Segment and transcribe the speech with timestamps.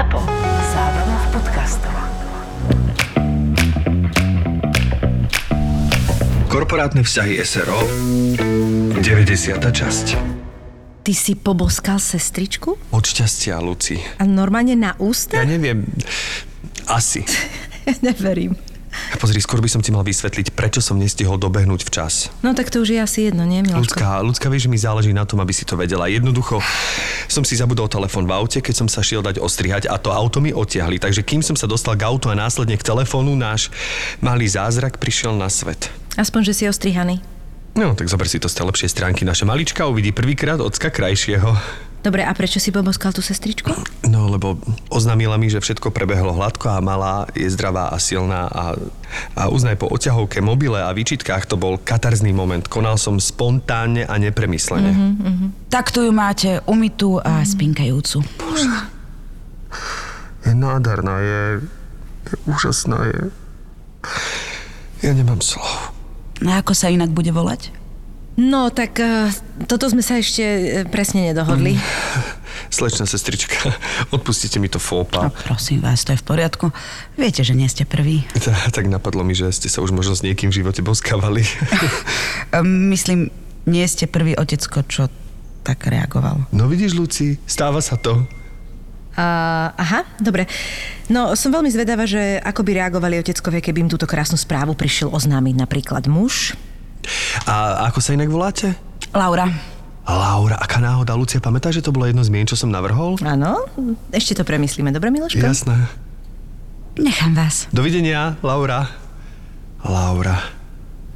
[0.00, 0.16] ZAPO.
[0.72, 1.94] Zábrná v podcastov.
[6.48, 7.84] Korporátne vzťahy SRO
[8.96, 9.60] 90.
[9.60, 10.06] časť
[11.04, 12.80] Ty si poboskal sestričku?
[12.96, 14.00] Od šťastia, Luci.
[14.16, 15.36] A normálne na ústa?
[15.36, 15.84] Ja neviem,
[16.88, 17.20] asi.
[17.84, 18.56] Ja neverím.
[19.18, 22.34] Pozri, skôr by som ti mal vysvetliť, prečo som nestihol dobehnúť včas.
[22.42, 23.86] No tak to už je asi jedno, nie, Miloško?
[23.86, 26.10] Ľudská, ľudská, vieš, mi záleží na tom, aby si to vedela.
[26.10, 26.58] Jednoducho
[27.30, 30.42] som si zabudol telefón v aute, keď som sa šiel dať ostrihať a to auto
[30.42, 30.98] mi otiahli.
[30.98, 33.70] Takže kým som sa dostal k autu a následne k telefónu, náš
[34.18, 35.90] malý zázrak prišiel na svet.
[36.18, 37.22] Aspoň, že si ostrihaný.
[37.78, 39.22] No, tak zober si to z tej lepšej stránky.
[39.22, 41.54] Naša malička uvidí prvýkrát ocka krajšieho.
[42.00, 43.68] Dobre, a prečo si poboskal tú sestričku?
[44.08, 44.56] No, lebo
[44.88, 48.72] oznámila mi, že všetko prebehlo hladko a malá je zdravá a silná a,
[49.36, 52.64] a uznaj po oťahovke, mobile a výčitkách to bol katarzný moment.
[52.72, 54.92] Konal som spontánne a nepremyslene.
[54.96, 55.48] Mm-hmm.
[55.68, 58.24] Tak tu ju máte umytú a spinkajúcu.
[60.48, 61.42] Je nádherná, je,
[62.32, 63.20] je úžasná, je...
[65.04, 65.92] Ja nemám slov.
[66.40, 67.76] No ako sa inak bude volať?
[68.40, 69.28] No, tak uh,
[69.68, 71.76] toto sme sa ešte uh, presne nedohodli.
[71.76, 71.84] Mm.
[72.80, 73.76] Slečná sestrička,
[74.16, 75.28] odpustite mi to fópa.
[75.28, 76.72] No, prosím vás, to je v poriadku.
[77.20, 78.24] Viete, že nie ste prvý.
[78.32, 81.44] Tak, tak napadlo mi, že ste sa už možno s niekým v živote boskávali.
[82.64, 83.28] Myslím,
[83.68, 85.12] nie ste prvý otecko, čo
[85.60, 86.48] tak reagoval.
[86.56, 88.24] No vidíš, Luci, stáva sa to.
[89.20, 90.48] Uh, aha, dobre.
[91.12, 95.12] No, som veľmi zvedavá, že ako by reagovali oteckovia, keby im túto krásnu správu prišiel
[95.12, 96.56] oznámiť napríklad muž.
[97.46, 98.74] A ako sa inak voláte?
[99.10, 99.48] Laura.
[100.10, 103.14] Laura, aká náhoda, Lucia, pamätáš, že to bolo jedno z mien, čo som navrhol?
[103.22, 103.62] Áno,
[104.10, 105.38] ešte to premyslíme, dobre, Miloško?
[105.38, 105.86] Jasné.
[106.98, 107.70] Nechám vás.
[107.70, 108.90] Dovidenia, Laura.
[109.86, 110.36] Laura.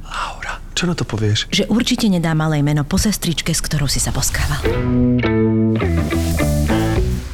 [0.05, 0.53] Laura.
[0.71, 1.51] Čo na to povieš?
[1.51, 4.63] Že určite nedá malé meno po sestričke, s ktorou si sa boskával.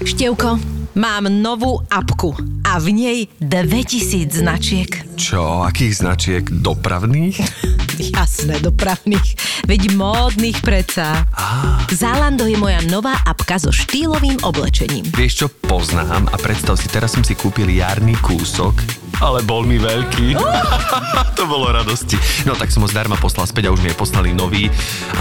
[0.02, 0.58] Števko,
[0.98, 2.34] mám novú apku
[2.66, 4.90] a v nej 2000 značiek.
[5.14, 6.44] Čo, akých značiek?
[6.50, 7.38] Dopravných?
[8.10, 9.38] Jasné, dopravných.
[9.70, 11.30] Veď módnych predsa.
[11.38, 11.78] Á.
[11.94, 15.06] Zalando je moja nová apka so štýlovým oblečením.
[15.14, 18.74] Vieš čo, poznám a predstav si, teraz som si kúpil jarný kúsok,
[19.22, 20.34] ale bol mi veľký.
[21.38, 22.18] to bolo radosti.
[22.50, 24.66] No tak som ho zdarma poslal späť a už mi je poslali nový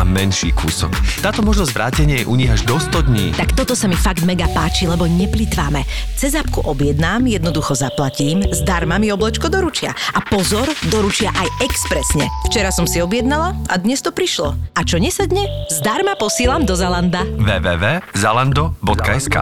[0.01, 0.93] a menší kúsok.
[1.21, 3.27] Táto možnosť vrátenia je u nich až do 100 dní.
[3.37, 5.85] Tak toto sa mi fakt mega páči, lebo neplitváme.
[6.17, 9.93] Cez apku objednám, jednoducho zaplatím, zdarma mi oblečko doručia.
[10.17, 12.25] A pozor, doručia aj expresne.
[12.49, 14.55] Včera som si objednala a dnes to prišlo.
[14.79, 17.27] A čo nesedne, zdarma posílam do Zalanda.
[17.27, 19.37] www.zalando.sk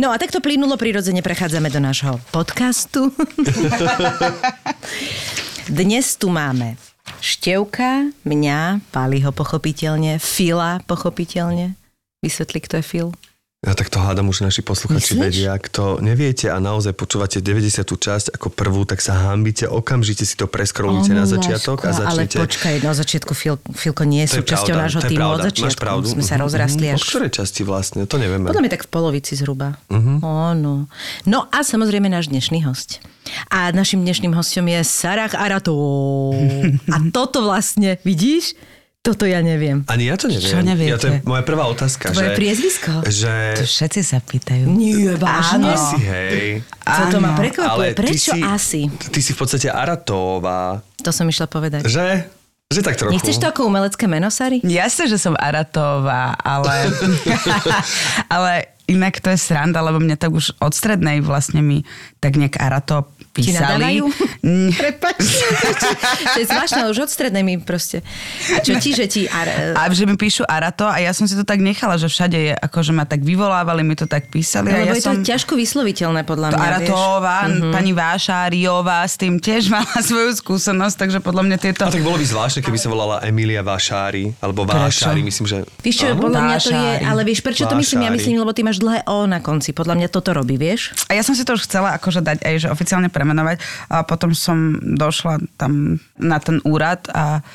[0.00, 3.12] No a takto plynulo prirodzene prechádzame do nášho podcastu.
[5.68, 6.80] Dnes tu máme
[7.22, 11.78] Števka, mňa, Paliho pochopiteľne, Fila pochopiteľne.
[12.18, 13.08] Vysvetli, kto je Fil.
[13.62, 15.22] Ja tak to hádam už naši posluchači Myslíš?
[15.22, 15.54] vedia.
[15.54, 17.86] Ak to neviete a naozaj počúvate 90.
[17.86, 22.42] časť ako prvú, tak sa hambite, okamžite si to preskrolujte na začiatok a Ale začnete.
[22.42, 25.70] počkaj, no začiatku Fil, Filko nie súčasťou pravda, nášho týmu od začiatku.
[25.70, 26.06] Máš pravdu.
[26.10, 26.94] Sme sa Mhm, rozrastli mhm.
[26.98, 26.98] až...
[26.98, 28.02] Od ktorej časti vlastne?
[28.10, 28.50] To nevieme.
[28.50, 29.78] Podľa mňa tak v polovici zhruba.
[29.94, 30.26] Mhm.
[30.26, 30.90] Áno.
[31.22, 32.98] No a samozrejme náš dnešný host.
[33.46, 36.34] A našim dnešným hostom je Sarah Aratovou.
[36.94, 38.58] A toto vlastne, vidíš?
[39.02, 39.82] Toto ja neviem.
[39.90, 40.46] Ani ja to neviem.
[40.46, 40.94] Čo neviete?
[40.94, 42.14] Ja to je moja prvá otázka.
[42.14, 43.02] Tvoje že, priezvisko?
[43.02, 43.34] Že...
[43.58, 44.70] To všetci sa pýtajú.
[44.70, 45.74] Nie, vážne?
[45.74, 46.62] Asi, hej.
[46.86, 47.98] Toto ma Áno, prekvapuje.
[47.98, 48.86] ty Prečo si, asi?
[48.86, 50.86] Ty si v podstate Aratová.
[51.02, 51.82] To som išla povedať.
[51.82, 52.30] Že?
[52.70, 53.10] Že tak trochu.
[53.10, 54.62] Nechceš to ako umelecké meno, Sari?
[54.62, 56.94] Jasne, že som Aratová, ale,
[58.38, 61.82] ale inak to je sranda, lebo mňa tak už od strednej vlastne mi
[62.22, 63.56] tak nejak Arato písali.
[63.56, 64.04] nadávajú?
[64.44, 65.18] Mm, Prepač.
[66.36, 68.04] to je zvláštne, už od strednej mi proste.
[68.52, 69.24] A čo ti, že ti...
[69.26, 69.76] Ar...
[69.76, 72.52] A že mi píšu Arato a ja som si to tak nechala, že všade je,
[72.52, 74.68] akože ma tak vyvolávali, mi to tak písali.
[74.68, 75.24] No, lebo ja je to som...
[75.24, 77.56] ťažko vysloviteľné podľa To mňa, Aratová, vieš.
[77.56, 77.72] Mhm.
[77.72, 81.88] pani Vášáriová s tým tiež mala svoju skúsenosť, takže podľa mňa tieto...
[81.88, 85.56] A tak bolo by zvláštne, keby sa volala Emilia Vášári, alebo Vášári, myslím, že...
[85.80, 88.04] Vieš čo, podľa mňa to je, ale vieš, prečo to myslím?
[88.04, 89.72] Ja myslím, lebo ty máš dlhé O na konci.
[89.72, 90.92] Podľa mňa toto robí, vieš?
[91.08, 94.34] A ja som si to už chcela akože dať aj, že oficiálne premenovať a potom
[94.34, 97.46] som došla tam na ten úrad a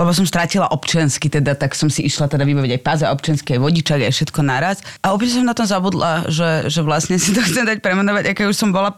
[0.00, 3.60] lebo som strátila občiansky, teda, tak som si išla teda vybaviť aj páza občiansky, aj
[3.60, 4.80] vodičak, aj všetko naraz.
[5.04, 8.48] A opäť som na tom zabudla, že, že vlastne si to chcem dať premenovať, aké
[8.48, 8.96] už som bola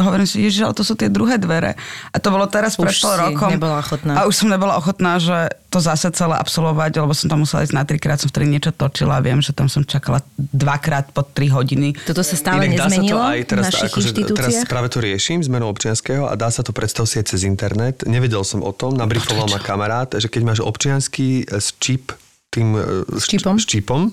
[0.00, 1.76] hovorím si, ježiš, ale to sú tie druhé dvere.
[2.10, 3.50] A to bolo teraz pred Už pol si rokom.
[3.52, 4.12] nebola ochotná.
[4.16, 7.76] A už som nebola ochotná, že to zase celé absolvovať, lebo som tam musela ísť
[7.76, 11.52] na trikrát, som vtedy niečo točila a viem, že tam som čakala dvakrát po tri
[11.52, 11.92] hodiny.
[12.08, 14.88] Toto sa stále Inak dá sa to nezmenilo aj teraz, v našich akože, teraz práve
[14.88, 18.04] to riešim, zmenu občianského a dá sa to predstav si aj cez internet.
[18.08, 22.16] Nevedel som o tom, nabrifoval ma kamarát, že keď máš občiansky s čip
[22.52, 23.56] tým e, s čipom?
[23.56, 24.12] S čipom.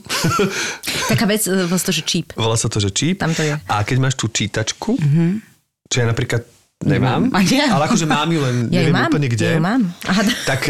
[1.12, 2.28] Taká vec, e, volá sa to, že číp.
[2.40, 3.20] Volá sa to, že čip.
[3.20, 3.60] Tam to je.
[3.68, 4.96] A keď máš tú čítačku,
[5.90, 6.46] čo ja napríklad
[6.86, 7.76] nemám, ja.
[7.76, 9.48] ale akože mám ju len Ja neviem mám, úplne kde.
[9.58, 9.84] ja mám.
[10.08, 10.22] Aha.
[10.48, 10.62] Tak,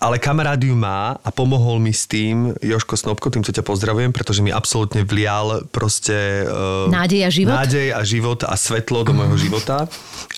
[0.00, 4.40] ale kamarát ju má a pomohol mi s tým Joško Snobko, týmto ťa pozdravujem, pretože
[4.40, 6.48] mi absolútne vlial proste...
[6.48, 7.52] Uh, Nádej a život?
[7.52, 9.84] Nádej a život a svetlo do môjho života.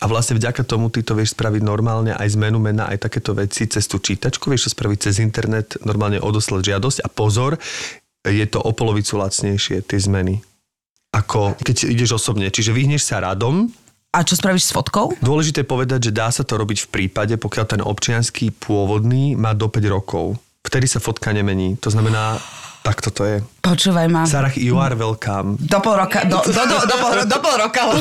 [0.03, 3.71] A vlastne vďaka tomu ty to vieš spraviť normálne aj zmenu mena, aj takéto veci
[3.71, 7.55] cez tú čítačku, vieš to spraviť cez internet, normálne odoslať žiadosť a pozor,
[8.27, 10.43] je to o polovicu lacnejšie, tie zmeny.
[11.15, 12.51] Ako keď ideš osobne.
[12.51, 13.71] Čiže vyhneš sa radom,
[14.13, 15.17] A čo spravíš s fotkou?
[15.25, 19.73] Dôležité povedať, že dá sa to robiť v prípade, pokiaľ ten občianský pôvodný má do
[19.73, 20.37] 5 rokov.
[20.61, 21.81] Vtedy sa fotka nemení.
[21.81, 22.37] To znamená,
[22.85, 23.41] tak toto je.
[23.63, 24.27] Počúvaj ma.
[24.27, 25.55] Sarah, you are welcome.
[25.55, 27.95] Do pol roka, do, do, do, do, pol, do pol roka,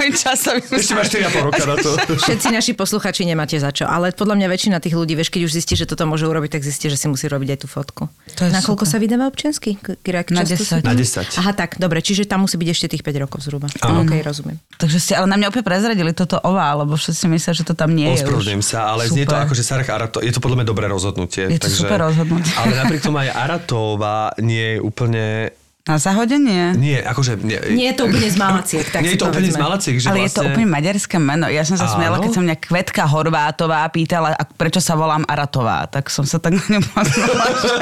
[0.00, 0.64] môj časový...
[0.64, 1.90] Ešte máš 4,5 roka na to.
[2.24, 5.52] Všetci naši posluchači nemáte za čo, ale podľa mňa väčšina tých ľudí, vieš, keď už
[5.52, 8.08] zistí, že toto môže urobiť, tak zistí, že si musí robiť aj tú fotku.
[8.32, 9.76] To je na koľko sa vydáva občiansky?
[9.76, 10.80] Kira, Na často 10.
[10.80, 11.36] sú- Na 10.
[11.36, 13.68] Aha, tak, dobre, čiže tam musí byť ešte tých 5 rokov zhruba.
[13.84, 14.56] OK, rozumiem.
[14.80, 17.92] Takže ste ale na mňa úplne prezradili toto ová, lebo všetci myslia, že to tam
[17.92, 20.66] nie je Ospravedlňujem sa, ale znie to ako, že Sarah Arato, je to podľa mňa
[20.66, 21.44] dobré rozhodnutie.
[21.52, 22.48] Je to super rozhodnutie.
[22.56, 25.50] Ale napriek tomu aj Aratová nie je úplne...
[25.84, 26.72] Na zahodenie?
[26.74, 27.44] Nie, akože...
[27.44, 29.60] Nie, Nie je to úplne z malaciek, tak nie je to úplne z.
[29.60, 30.24] Malaciek, že Ale vlastne...
[30.24, 31.44] je to úplne maďarské meno.
[31.44, 35.84] Ja som sa smiala, keď sa mňa Kvetka Horvátová pýtala, a prečo sa volám Aratová.
[35.84, 37.76] Tak som sa tak na ňu pozrela, že...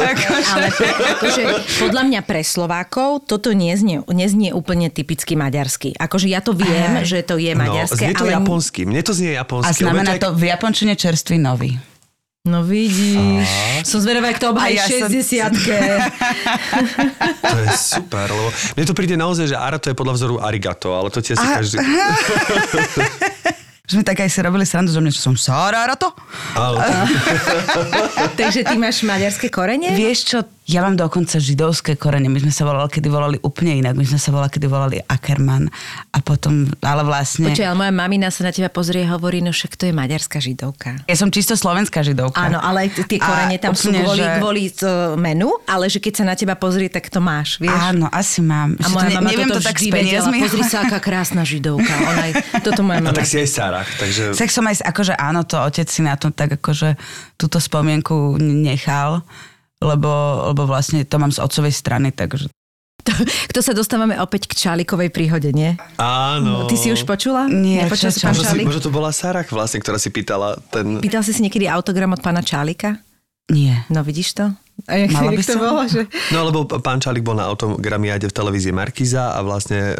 [0.00, 1.42] akože- Ale pre, akože,
[1.84, 5.92] podľa mňa pre Slovákov toto neznie, neznie úplne typicky maďarsky.
[5.92, 7.04] Akože ja to viem, Aj.
[7.04, 8.40] že to je No, maďarské, znie to ale...
[8.40, 8.80] japonsky.
[8.84, 9.68] Mne to znie japonsky.
[9.68, 11.76] A znamená to v japončine čerstvý nový.
[12.44, 13.48] No vidíš,
[13.88, 15.48] som zvedavá, jak to obhají A ja som- 60
[17.40, 21.08] To je super, lebo mne to príde naozaj, že arato je podľa vzoru arigato, ale
[21.08, 21.76] to ti asi A- každý...
[23.84, 26.08] Že sme tak aj si robili srandu, že mne som Sara Arato.
[26.56, 26.80] Ale,
[28.40, 29.92] Takže ty máš maďarské korene?
[29.92, 32.26] Vieš čo, ja mám dokonca židovské korene.
[32.26, 33.94] My sme sa volali, kedy volali úplne inak.
[33.94, 35.68] My sme sa volali, kedy volali Ackerman.
[36.08, 37.52] A potom, ale vlastne...
[37.52, 40.40] Počuj, ale moja mamina sa na teba pozrie a hovorí, no však to je maďarská
[40.40, 41.04] židovka.
[41.04, 42.40] Ja som čisto slovenská židovka.
[42.40, 46.00] Áno, ale tie A korene tam sú úplne, kvôli, že- kvôli to menu, ale že
[46.00, 47.76] keď sa na teba pozrie, tak to máš, vieš?
[47.76, 48.72] Áno, asi mám.
[48.80, 50.28] A moja to ne- mama neviem toto to tak vždy vedela.
[50.32, 51.92] Pozri sa, aká krásna židovka.
[51.92, 52.32] Ona aj,
[52.64, 53.12] toto moja a mama.
[53.12, 54.32] tak si aj Sarah, takže...
[54.32, 56.96] Tak som aj, akože áno, to otec si na to tak akože
[57.36, 59.20] túto spomienku nechal,
[59.84, 60.10] lebo,
[60.50, 62.48] lebo vlastne to mám z otcovej strany, takže
[63.52, 65.76] Kto sa dostávame opäť k Čálikovej príhode, nie?
[66.00, 66.64] Áno.
[66.64, 67.44] Ty si už počula?
[67.52, 68.64] Nie, Nepočul čo- si pán Možno, si, Čálik?
[68.64, 71.04] možno to bola Sarah vlastne, ktorá si pýtala ten...
[71.04, 72.96] Pýtal si si niekedy autogram od pána Čálika?
[73.52, 73.76] nie.
[73.92, 74.44] No vidíš to?
[74.88, 76.00] A jak, Mala by jak to bolo, že...
[76.32, 79.94] No lebo pán Čalik bol na autogramiade v televízii Markiza a vlastne e,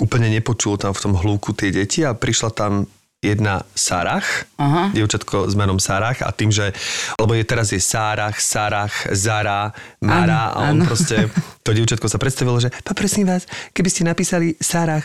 [0.00, 2.88] úplne nepočul tam v tom hľúku tie deti a prišla tam
[3.18, 4.22] jedna Sarah,
[4.62, 4.94] Aha.
[4.94, 6.70] dievčatko s menom Sarah a tým, že,
[7.18, 10.86] lebo je teraz je Sarah, Sarah, Zara, Mara Áno, a on áno.
[10.86, 11.26] proste,
[11.66, 15.02] to dievčatko sa predstavilo, že poprosím vás, keby ste napísali Sarah,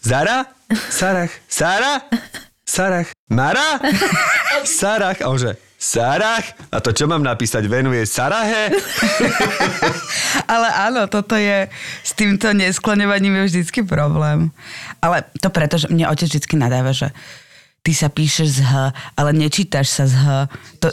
[0.00, 0.48] Zara,
[0.88, 2.00] Sarah, Sarah,
[2.64, 3.76] Sarah, Mara,
[4.64, 5.52] Sarah a on že
[5.82, 6.46] Sarah?
[6.70, 7.66] A to čo mám napísať?
[7.66, 8.70] Venuje Sarahe?
[10.54, 11.66] Ale áno, toto je,
[12.06, 14.54] s týmto neskloňovaním je vždycky problém.
[15.02, 17.10] Ale to preto, že mne otec vždycky nadáva, že
[17.82, 18.72] ty sa píšeš z H,
[19.18, 20.26] ale nečítaš sa z H.
[20.78, 20.88] To,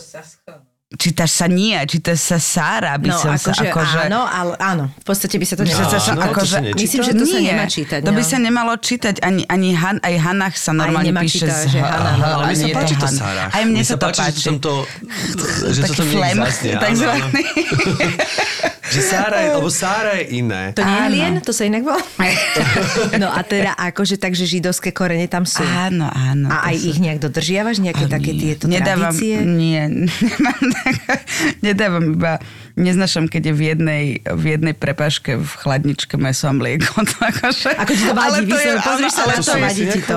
[0.89, 3.97] čítaš sa nie, čítaš sa Sára, by No, som sa akože akože...
[4.09, 4.83] áno, ale áno.
[4.89, 5.85] V podstate by sa to Že nemalo.
[5.85, 6.81] sa, Áno, to akože, sa nečíta?
[6.81, 7.99] Myslím, že to sa Nie, nemá čítať.
[8.01, 8.29] To by no.
[8.29, 11.79] sa nemalo čítať, ani, ani Han, aj Hanach sa normálne nemá píše čítať, z že
[11.79, 11.85] H.
[11.85, 13.05] Hana, Aha, no, Ale mne sa páči to.
[13.07, 13.49] Sarah.
[13.53, 14.73] Aj mne sa to páči, že som to,
[15.69, 16.37] že to Taký tam niekde flem,
[16.81, 17.43] takzvaný.
[18.89, 20.73] Že Sára je, lebo Sára je iné.
[20.73, 21.13] To nie je Áno.
[21.13, 21.33] hlien?
[21.45, 22.01] To sa inak volá?
[23.21, 25.61] No a teda akože takže židovské korene tam sú.
[25.61, 26.49] Áno, áno.
[26.49, 27.85] A to aj ich nejak dodržiavaš?
[27.85, 29.45] Nejaké také tieto nedávam, tradície?
[29.45, 29.85] Nie,
[30.25, 30.78] nemám tak,
[31.65, 32.39] nedávam iba,
[32.75, 36.89] neznašam, keď je v jednej, v jednej prepaške v chladničke meso a mlieko.
[37.09, 38.47] To akože, Ako ti to vadí?
[38.47, 40.15] to je, pozriš sa ale na to vadí ti to?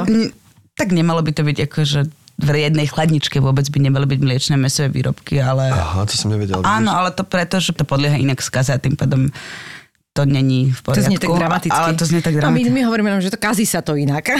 [0.72, 2.00] Tak nemalo by to byť akože
[2.42, 5.70] v jednej chladničke vôbec by nemali byť mliečne mesové výrobky, ale...
[5.70, 6.64] Aha, to som nevedel.
[6.64, 9.30] Áno, ale to preto, že to podlieha inak skaze a tým pádom
[10.12, 11.08] to není v To poriadku.
[11.08, 11.72] znie tak dramaticky.
[11.72, 12.70] Ale to znie tak no, my, dramaticky.
[12.70, 14.28] my hovoríme že to kazí sa to inak.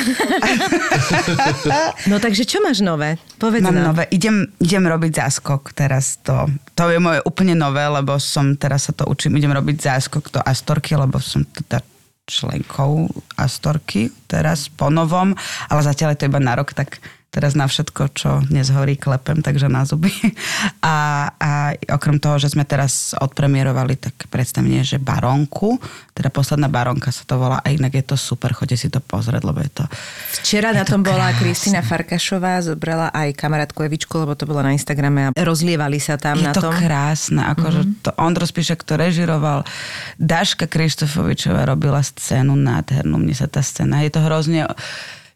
[2.12, 3.16] no takže čo máš nové?
[3.40, 3.96] Povedz Mám nám.
[3.96, 4.04] nové.
[4.12, 6.44] Idem, idem robiť záskok teraz to.
[6.76, 9.40] To je moje úplne nové, lebo som teraz sa to učím.
[9.40, 11.80] Idem robiť záskok do Astorky, lebo som teda
[12.28, 13.08] členkou
[13.40, 15.32] Astorky teraz po novom,
[15.72, 17.00] ale zatiaľ je to iba na rok, tak
[17.32, 20.12] teraz na všetko, čo dnes horí, klepem, takže na zuby.
[20.82, 21.50] A, a
[21.94, 25.78] okrem toho, že sme teraz odpremierovali tak predstavenie, že Baronku,
[26.10, 29.46] teda posledná Baronka sa to volá a inak je to super, chodte si to pozrieť,
[29.46, 29.84] lebo je to...
[30.42, 31.38] Včera na to tom bola krásne.
[31.38, 36.42] Kristina Farkašová, zobrala aj kamarátku Evičku, lebo to bolo na Instagrame a rozlievali sa tam
[36.42, 36.74] Je na to tom.
[36.74, 38.02] krásne, akože mm-hmm.
[38.02, 39.62] to Ondro Spíšek to režiroval,
[40.18, 44.66] Daška Krištofovičová robila scénu nádhernú, mne sa tá scéna, je to hrozne,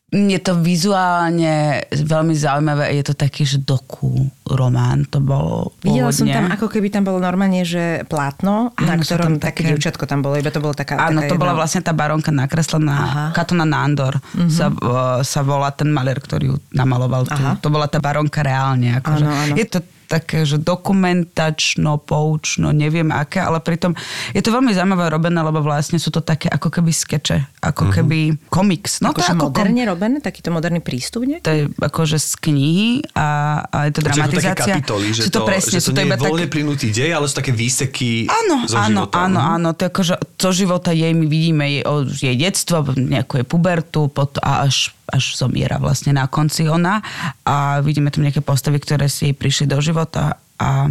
[0.08, 1.54] je to vizuálne
[1.90, 4.14] veľmi zaujímavé, je to taký, že doku
[4.46, 9.02] román, to bolo Videla som tam, ako keby tam bolo normálne, že plátno, na Áno,
[9.02, 11.58] sú ktorom tam také dievčatko tam bolo, iba to bolo taká Áno, to bola jedna-
[11.58, 12.96] vlastne tá baronka nakreslená.
[12.96, 13.24] Aha.
[13.32, 14.46] Katona Nándor Mhm.
[14.48, 14.78] sa, uh,
[15.20, 17.26] sa volá ten malier, ktorý ju namaloval.
[17.26, 17.34] Tu.
[17.34, 17.58] Aha.
[17.58, 18.94] To bola tá baronka reálne.
[18.94, 19.20] Akože.
[19.20, 19.54] Áno, áno.
[19.54, 23.92] Je to také, že dokumentačno, poučno, neviem aké, ale pritom
[24.30, 28.18] je to veľmi zaujímavé robené, lebo vlastne sú to také ako keby skeče, ako keby
[28.46, 28.98] komiks.
[28.98, 31.38] No Akože to ako kom- moderne robené, takýto moderný prístup, nie?
[31.38, 33.28] to je akože z knihy a,
[33.62, 34.74] a je to Čiže sú také dramatizácia.
[34.74, 37.10] kapitoly, že sú to, presne, že sú to to nie iba je voľne plynutý dej,
[37.12, 39.16] ale sú také výseky Áno, zo áno, života.
[39.20, 39.50] áno, Mhm.
[39.52, 39.68] áno.
[39.72, 41.82] To je akože zo života jej my vidíme jej,
[42.16, 47.02] jej detstvo, nejakú jej pubertu pot, a až, až zomiera vlastne na konci ona
[47.46, 50.90] a vidíme tam nejaké postavy, ktoré si prišli do života a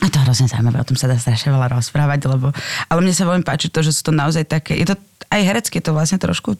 [0.00, 2.54] a to je hrozne zaujímavé, o tom sa dá strašne veľa rozprávať, lebo,
[2.88, 4.96] ale mne sa veľmi páči to, že sú to naozaj také, je to
[5.28, 6.56] aj herecky, je to vlastne trošku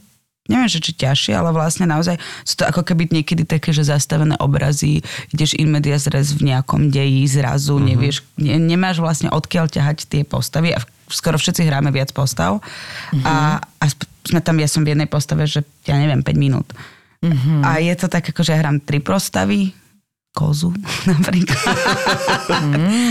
[0.50, 4.34] neviem, že či ťažšie, ale vlastne naozaj sú to ako keby niekedy také, že zastavené
[4.42, 7.88] obrazy, ideš in media zres v nejakom deji, zrazu, mm-hmm.
[7.94, 12.62] nevieš, ne, nemáš vlastne odkiaľ ťahať tie postavy a v- skoro všetci hráme viac postav
[12.62, 13.26] mm-hmm.
[13.26, 13.84] a, a
[14.26, 16.68] sme tam, ja som v jednej postave, že ja neviem, 5 minút.
[17.20, 17.60] Mm-hmm.
[17.66, 19.76] A je to tak, ako že ja hrám tri postavy,
[20.30, 20.70] kozu
[21.10, 21.74] napríklad.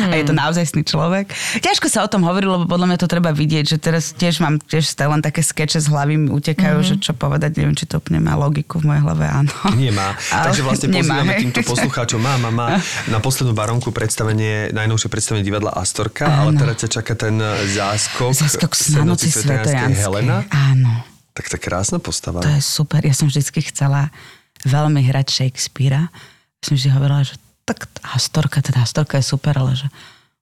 [0.07, 1.27] a je to naozajstný človek.
[1.59, 4.55] Ťažko sa o tom hovorí, lebo podľa mňa to treba vidieť, že teraz tiež mám
[4.55, 6.95] tiež stále len také skeče z hlavy mi utekajú, mm-hmm.
[6.95, 9.51] že čo povedať, neviem, či to úplne má logiku v mojej hlave, áno.
[9.75, 10.15] Nemá.
[10.31, 11.41] Ale Takže vlastne nemá, pozývame hej.
[11.43, 12.19] týmto poslucháčom.
[12.23, 12.67] Má, má, má
[13.11, 17.35] na poslednú baronku predstavenie, najnovšie predstavenie divadla Astorka, ale teraz ťa čaká ten
[17.75, 18.31] záskok.
[18.31, 19.27] Zaskok na noci.
[19.99, 20.47] Helena.
[20.49, 21.03] Áno,
[21.35, 22.39] Tak to je krásna postava.
[22.39, 23.03] to je super.
[23.03, 24.07] Ja som vždycky chcela
[24.63, 26.07] veľmi hrať Shakespearea.
[26.59, 29.87] Som vždy hovorila, že tak Astorka, teda Astorka je super, ale že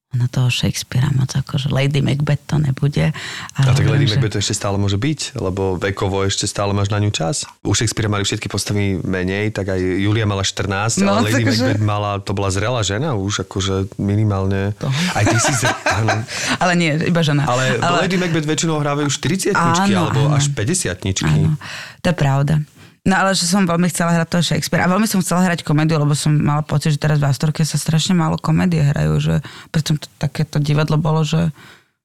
[0.08, 3.12] ona toho Shakespearea moc akože Lady Macbeth to nebude.
[3.12, 6.88] A tak Lady že- Macbeth to ešte stále môže byť, lebo vekovo ešte stále máš
[6.88, 7.44] na ňu čas.
[7.60, 11.60] U Shakespearea mali všetky postavy menej, tak aj Julia mala 14, No, ale Lady takže-
[11.60, 14.72] Macbeth mala, to bola zrelá žena už, akože minimálne.
[15.12, 15.76] Aj ty si zre...
[16.64, 17.44] Ale nie, iba žena.
[17.44, 18.08] Ale, ale...
[18.08, 20.40] Lady Macbeth väčšinou hrávajú 40 Áno, alebo áno.
[20.40, 21.60] až 50 Áno,
[22.00, 22.64] to je pravda.
[23.08, 25.96] No ale že som veľmi chcela hrať toho Shakespearea a veľmi som chcela hrať komédiu,
[25.96, 29.36] lebo som mala pocit, že teraz v Astorke sa strašne málo komédie hrajú, že
[29.72, 31.56] preto to, takéto divadlo bolo, že,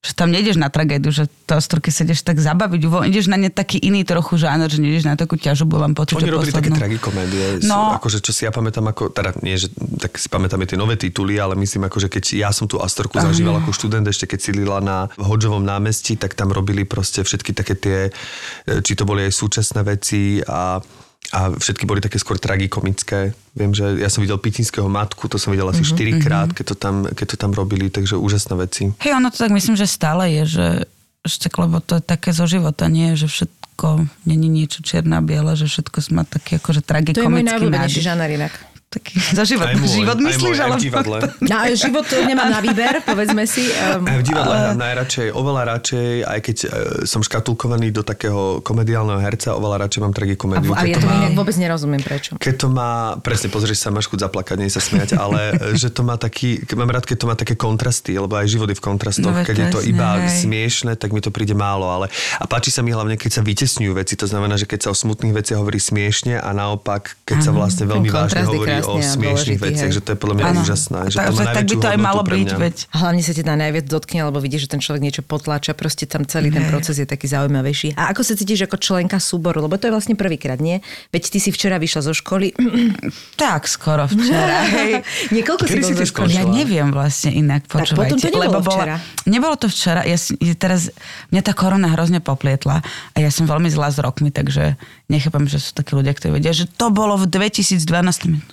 [0.03, 3.47] že tam nejdeš na tragédiu, že to Astorke sa ideš tak zabaviť, ideš na ne
[3.47, 6.81] taký iný trochu žáner, že nejdeš na takú ťažobu, mám pocit, Oni robili také poslednú-
[6.83, 7.95] tragikomédie, No.
[7.95, 8.03] no.
[8.03, 9.71] akože čo si ja pamätám ako, teda nie, že
[10.03, 13.15] tak si pamätám tie nové tituly, ale myslím ako, že keď ja som tú Astorku
[13.15, 17.75] zažíval ako študent, ešte keď sídlila na Hodžovom námestí, tak tam robili proste všetky také
[17.75, 17.99] tie,
[18.67, 20.83] e, či to boli aj súčasné veci a
[21.31, 23.33] a všetky boli také skôr tragikomické.
[23.55, 26.65] Viem, že ja som videl Pitinského matku, to som videl asi Mhm, 4 krát, keď
[26.73, 28.91] to, tam, keď to tam robili, takže úžasné veci.
[29.01, 30.67] Hej, ono to tak myslím, že stále je, že
[31.23, 35.71] ešte, lebo to je také zo života, nie že všetko není niečo čierna biele, že
[35.71, 38.53] všetko má taký akože To je môj tragikomický najobľúbenejší žáner inak.
[38.93, 40.77] Taký za život, Aj môj, život aj myslíš, ale...
[40.77, 41.19] v divadle.
[41.53, 43.73] No, a život to nemám na výber, povedzme si.
[43.73, 46.67] Um, Aj v divadle hrám najradšej, oveľa radšej, aj keď e,
[47.09, 50.71] som škatulkovaný do takého komediálneho herca, oveľa radšej mám a, tragikomédiu.
[50.73, 52.31] a keď ja to to má- vôbec nerozumiem, prečo.
[52.37, 55.89] Keď to má, presne pozrieš sa, máš chuť zaplakať, nie sa smiať, ale e, že
[55.89, 58.85] to má taký, mám rád, keď to má také kontrasty, lebo aj život je v
[58.85, 59.33] kontrastoch.
[59.33, 60.45] No keď je to iba hej.
[60.45, 61.89] smiešne, tak mi to príde málo.
[61.89, 64.15] Ale, a páči sa mi hlavne, keď sa vytesňujú veci.
[64.21, 67.89] To znamená, že keď sa o smutných veciach hovorí smiešne a naopak, keď sa vlastne
[67.89, 69.97] veľmi vážne kontrast hovorí o smiešných veciach, hej.
[69.97, 70.61] že to je podľa mňa Áno.
[70.63, 70.99] úžasné.
[71.09, 72.77] Že Tak- to má tak by to aj malo byť, veď.
[72.91, 76.23] Hlavne sa ti dá najviac dotkne, lebo vidíš, že ten človek niečo potláča, proste tam
[76.25, 77.95] celý ten proces je taký zaujímavejší.
[77.95, 79.63] A ako sa cítiš ako členka súboru?
[79.65, 80.83] Lebo to je vlastne prvýkrát, nie?
[81.11, 82.53] Veď ty si včera vyšla zo školy.
[83.37, 84.63] Tak skoro včera.
[85.35, 86.39] Niekoľko si Kedy si zo ty skončila?
[86.39, 88.15] Ja neviem vlastne inak, Tak počúvajte.
[88.15, 88.95] potom to nebolo lebo včera.
[88.99, 90.81] Bola, nebolo to včera, ja si, ja teraz,
[91.35, 94.79] mňa tá korona hrozne poplietla a ja som veľmi zlá s rokmi, takže
[95.13, 97.85] nechápam, že sú takí ľudia, ktorí vedia, že to bolo v 2012.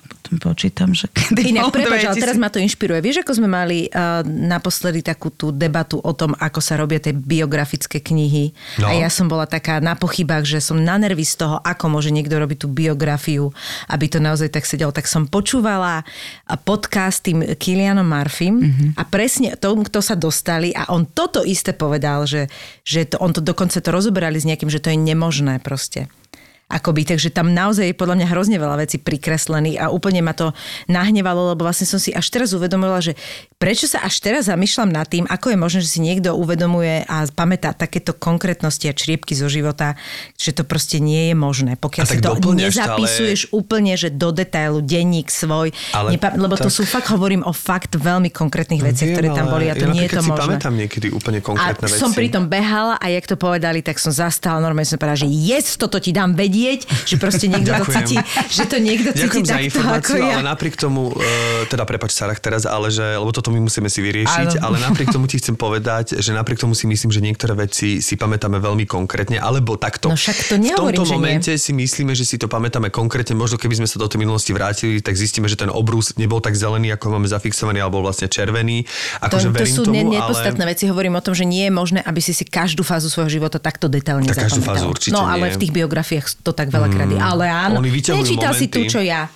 [0.09, 2.21] Potom počítam, že kedy Inak, prepáč, ale 2000.
[2.21, 2.99] teraz ma to inšpiruje.
[2.99, 7.15] Vieš, ako sme mali uh, naposledy takú tú debatu o tom, ako sa robia tie
[7.15, 8.51] biografické knihy.
[8.77, 8.85] No.
[8.85, 12.11] A ja som bola taká na pochybách, že som na nervy z toho, ako môže
[12.11, 13.55] niekto robiť tú biografiu,
[13.87, 14.91] aby to naozaj tak sedelo.
[14.91, 16.03] Tak som počúvala
[16.43, 18.99] a podcast tým Kilianom Marfim Mhm.
[18.99, 22.51] a presne tomu, kto sa dostali a on toto isté povedal, že,
[22.83, 26.11] že to, on to dokonca to rozoberali s nejakým, že to je nemožné proste.
[26.69, 30.53] Akoby, takže tam naozaj je podľa mňa hrozne veľa vecí prikreslených a úplne ma to
[30.85, 33.17] nahnevalo, lebo vlastne som si až teraz uvedomila, že
[33.57, 37.25] prečo sa až teraz zamýšľam nad tým, ako je možné, že si niekto uvedomuje a
[37.25, 39.97] pamätá takéto konkrétnosti a čriepky zo života,
[40.37, 41.73] že to proste nie je možné.
[41.73, 46.69] Pokiaľ A si to nezapisuješ úplne, že do detailu, denník svoj, Ale nepa- lebo to
[46.69, 49.89] tak- sú fakt, hovorím o fakt veľmi konkrétnych veciach, ktoré tam ale boli a to
[49.89, 50.45] ja nie je to si možné.
[50.53, 51.97] pamätám niekedy úplne A konkrétne veci.
[51.97, 55.25] som pri tom behala a jak to povedali, tak som zastala, normálne som povedala, že
[55.25, 56.57] yes, toto ti dám vedieť,
[57.07, 58.15] že proste niekto to cíti,
[58.51, 60.35] že to niekto cíti Ďakujem za takto ako ja.
[60.39, 61.21] ale napriek tomu, uh,
[61.71, 64.63] teda prepač Sarah teraz, ale že, lebo toto my musíme si vyriešiť, Áno.
[64.71, 68.13] ale napriek tomu ti chcem povedať, že napriek tomu si myslím, že niektoré veci si
[68.19, 70.11] pamätáme veľmi konkrétne, alebo takto.
[70.11, 71.19] No však to v nehovorím, tomto že nie.
[71.19, 74.51] momente si myslíme, že si to pamätáme konkrétne, možno keby sme sa do tej minulosti
[74.51, 78.83] vrátili, tak zistíme, že ten obrus nebol tak zelený, ako máme zafixovaný, alebo vlastne červený.
[78.85, 80.29] To, Akože to sú tomu, ne, ale...
[80.29, 80.83] nepodstatné veci.
[80.89, 83.91] Hovorím o tom, že nie je možné, aby si si každú fázu svojho života takto
[83.91, 85.55] detailne Tak každú fázu určite No ale nie.
[85.55, 87.19] v tých biografiách to tak veľakrát je.
[87.19, 88.91] Ale áno, nečítal si tu, momenty.
[88.91, 89.29] čo ja.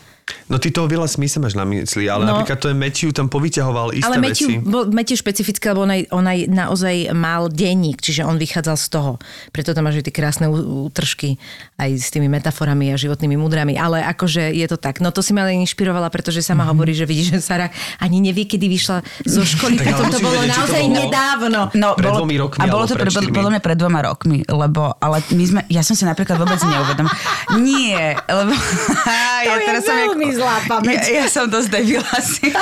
[0.47, 2.35] No ty toho veľa smysl máš na mysli, ale No.
[2.35, 4.63] napríklad to je Matthew tam povyťahoval isté Ale Matthew, veci.
[4.63, 8.87] bol, Matthew špecifické, lebo on aj, on aj naozaj mal denník, čiže on vychádzal z
[8.89, 9.11] toho.
[9.51, 11.35] Preto tam máš aj tie krásne útržky
[11.75, 13.75] aj s tými metaforami a životnými mudrami.
[13.75, 15.03] Ale akože je to tak.
[15.03, 16.71] No to si ma ale inšpirovala, pretože sama mm-hmm.
[16.71, 17.67] hovorí, že vidíš, že Sara
[17.99, 20.95] ani nevie, kedy vyšla zo školy, Tak preto to bolo vedieť, či to naozaj bolo-
[21.03, 21.59] nedávno.
[21.75, 24.95] No, Pred bolo, dvomi rokmi a bolo to pre, podľa mňa pred dvoma rokmi, lebo,
[25.03, 27.07] ale my sme, ja som si napríklad vôbec neuvedom.
[27.59, 28.55] Nie, lebo...
[29.47, 31.09] ja je veľmi zlá pamäť.
[31.09, 32.53] Ja, ja som dosť debil asi.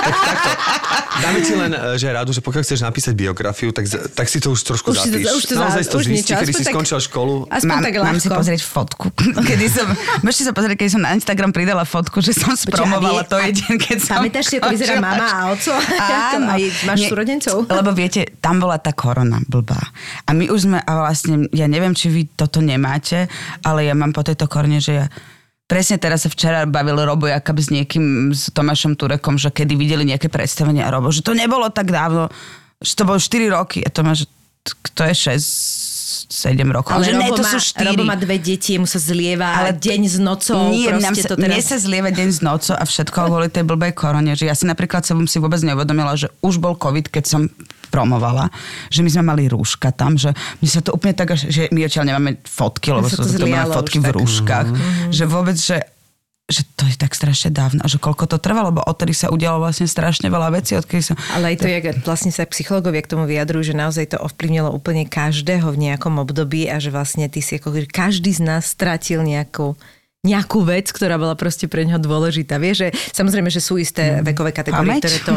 [1.22, 4.56] Dáme ti len, e, že radu, že pokiaľ chceš napísať biografiu, tak, tak si to
[4.56, 5.36] už trošku Už si to- zapíš.
[5.36, 7.34] už to za- Naozaj to už zistí, kedy si skončila školu.
[7.46, 9.06] Aspoň mám, tak mám si pozrieť fotku.
[9.52, 9.88] Kedy som,
[10.24, 13.60] môžete sa pozrieť, keď som na Instagram pridala fotku, že som spromovala to a je
[13.60, 15.74] deň, keď som Pamätáš si, ako vyzerá mama a oco?
[16.40, 16.56] Áno.
[16.88, 17.68] Máš súrodencov?
[17.68, 19.78] Lebo viete, tam bola tá korona blbá.
[20.26, 23.28] A my už sme, a vlastne, ja neviem, či vy toto nemáte,
[23.62, 25.06] ale ja mám po tejto korone, že ja
[25.72, 30.04] Presne teraz sa včera bavil Robo Jakab s niekým, s Tomášom Turekom, že kedy videli
[30.04, 32.28] nejaké predstavenie a Robo, že to nebolo tak dávno,
[32.84, 33.80] že to bolo 4 roky.
[33.80, 34.28] A Tomáš, že
[34.68, 35.91] t- to je 6, 7
[36.72, 36.92] rokov.
[36.98, 37.94] Ale že ne, to má, sú 4.
[37.94, 40.70] Robo má dve deti, mu sa zlieva ale deň s nocou.
[40.70, 41.50] Nie, nám sa, to teraz...
[41.50, 44.66] mne sa zlieva deň z nocou a všetko kvôli tej blbej korone, že ja si
[44.66, 47.42] napríklad som si vôbec neuvedomila, že už bol COVID, keď som
[47.92, 48.48] promovala,
[48.88, 50.32] že my sme mali rúška tam, že
[50.64, 54.00] my sa to úplne tak, že my odtiaľ nemáme fotky, lebo sú to to fotky
[54.00, 54.68] v rúškach,
[55.12, 55.84] že vôbec, že
[56.52, 59.64] že to je tak strašne dávno a že koľko to trvalo, lebo odtedy sa udialo
[59.64, 61.14] vlastne strašne veľa vecí, odkedy sa...
[61.34, 65.08] Ale aj to, jak vlastne sa psychológovia k tomu vyjadrujú, že naozaj to ovplyvnilo úplne
[65.08, 69.80] každého v nejakom období a že vlastne ty si ako každý z nás stratil nejakú
[70.22, 72.62] nejakú vec, ktorá bola proste pre neho dôležitá.
[72.62, 75.02] Vieš, že samozrejme, že sú isté vekové kategórie, Pamäť?
[75.02, 75.34] ktoré to...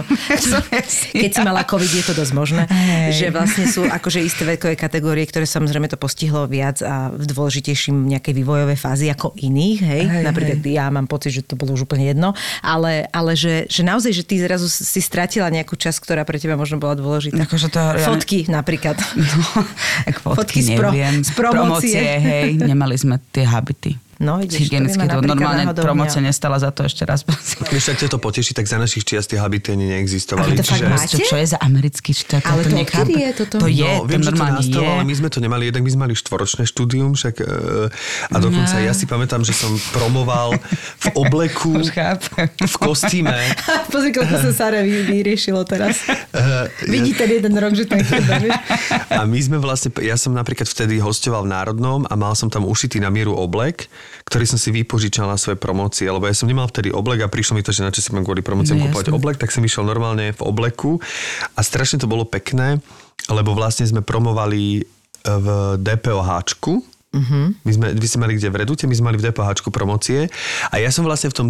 [1.25, 2.63] Keď si mala COVID, je to dosť možné.
[3.09, 8.13] Že vlastne sú akože isté vekové kategórie, ktoré samozrejme to postihlo viac a v dôležitejším
[8.13, 9.79] nejakej vývojové fázi ako iných.
[9.81, 10.03] Hej?
[10.05, 12.37] Hej, Napríklad ja mám pocit, že to bolo už úplne jedno.
[12.61, 16.61] Ale, ale že, že naozaj, že ty zrazu si stratila nejakú časť, ktorá pre teba
[16.61, 17.41] možno bola dôležitá.
[17.41, 19.01] Akože to, ja- Fotky napríklad.
[19.17, 19.65] No,
[20.13, 21.97] Fotky fotky, z pro- z promocie.
[22.21, 23.97] hej, nemali sme tie habity.
[24.25, 27.29] No, vidíš, to ma to normálne promocia mňa- nestala za to ešte raz.
[27.69, 30.57] Vieš, tak ťa to poteší, tak za našich čiast tie vy neexistovali.
[30.57, 31.21] to fakt máte?
[31.21, 32.43] Čo, čo je za americký štát?
[32.49, 33.55] Ale to to odkedy je toto?
[33.61, 34.95] To je, no, to viem, že to normálne nastalo, je.
[34.97, 37.45] ale my sme to nemali, jednak my sme mali štvoročné štúdium, však e,
[38.33, 40.57] a dokonca ja si pamätám, že som promoval
[41.05, 41.77] v obleku,
[42.73, 43.37] v kostýme.
[43.93, 46.01] Pozri, koľko sa Sara vy, vyriešilo teraz.
[46.93, 48.57] Vidí ten jeden rok, že to je chyba?
[49.13, 52.65] A my sme vlastne, ja som napríklad vtedy hostoval v Národnom a mal som tam
[52.65, 53.87] ušitý na mieru oblek,
[54.23, 57.59] ktorý som si vypožičal na svoje promócie, lebo ja som nemal vtedy oblek a prišlo
[57.59, 59.83] mi to, že na čo si mám kvôli promóciám No, kúpovať oblek, tak som išiel
[59.83, 61.03] normálne v obleku
[61.55, 62.79] a strašne to bolo pekné,
[63.27, 64.83] lebo vlastne sme promovali e,
[65.27, 65.49] v
[65.83, 67.63] DPOHčku, Mhm.
[67.63, 70.27] My sme, vy ste mali kde v Redute, my sme mali v DPHčku promócie
[70.75, 71.49] a ja som vlastne v tom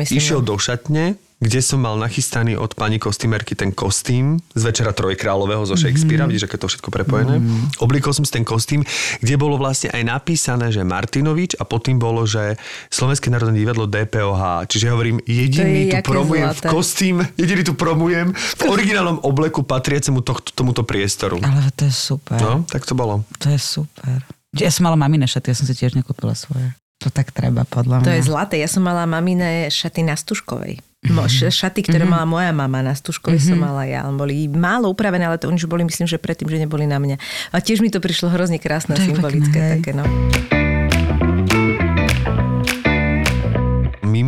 [0.00, 0.48] myslím, išiel no.
[0.48, 5.76] do šatne, kde som mal nachystaný od pani kostýmerky ten kostým z Večera Trojkráľového zo
[5.76, 6.32] Shakespearea, Mhm.
[6.32, 6.32] mm-hmm.
[6.32, 7.36] vidíš, aké to všetko prepojené.
[7.36, 7.84] Mm-hmm.
[7.84, 8.80] Oblikol som si ten kostým,
[9.20, 12.56] kde bolo vlastne aj napísané, že Martinovič a potom bolo, že
[12.88, 14.42] Slovenské národné divadlo DPOH.
[14.66, 16.68] Čiže ja hovorím, jediný je tu promujem v zlaté.
[16.72, 21.36] kostým, jediný tu promujem v originálnom obleku patriacemu tohto, tomuto priestoru.
[21.38, 22.40] Ale to je super.
[22.40, 23.28] No, tak to bolo.
[23.38, 24.24] To je super.
[24.56, 26.72] Ja som mala mamine šaty, ja som si tiež nekúpila svoje.
[26.98, 28.16] To tak treba, podľa To mňa.
[28.16, 28.54] je zlaté.
[28.56, 30.80] Ja som mala mamine šaty na Stužkovej.
[31.06, 34.02] Mo- š- Šaty, ktoré mala moja mama na Stužkovej som mala ja.
[34.08, 37.16] Boli málo upravené, ale to oni už boli, myslím, že predtým, že neboli na mňa.
[37.52, 39.44] A tiež mi to prišlo hrozne krásne To symbolické.
[39.52, 40.08] pekné, také, no.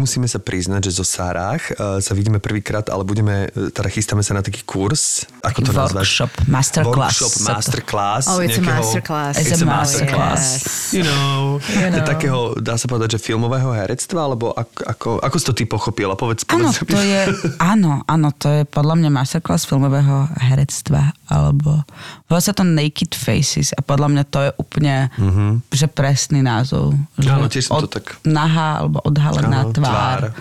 [0.08, 4.20] Musíme sa priznať, že zo Sárach uh, sa vidíme prvýkrát, ale budeme, uh, teda chystáme
[4.20, 6.00] sa na taký kurz, ako to nazvať?
[6.00, 7.12] Workshop, masterclass.
[7.12, 8.24] Workshop, to- masterclass.
[8.26, 9.34] Oh, it's a nejakého- masterclass.
[9.36, 10.42] It's It's a a masterclass.
[10.48, 10.96] masterclass.
[10.96, 12.00] You know, You know.
[12.02, 16.16] takého, dá sa povedať, že filmového herectva, alebo ako, ako, ako si to ty pochopila?
[16.16, 16.80] Povedz, Áno, povedz.
[16.80, 17.20] to je,
[17.60, 21.84] áno, áno, to je podľa mňa masterclass filmového herectva, alebo
[22.24, 24.94] volá sa to Naked Faces a podľa mňa to je úplne,
[25.68, 26.96] že presný názov.
[27.14, 27.28] Že.
[27.28, 29.84] Áno, tiež som to od- tak- Nahá alebo odhalená Áno, tvár.
[29.84, 29.97] tvár.
[29.98, 30.32] A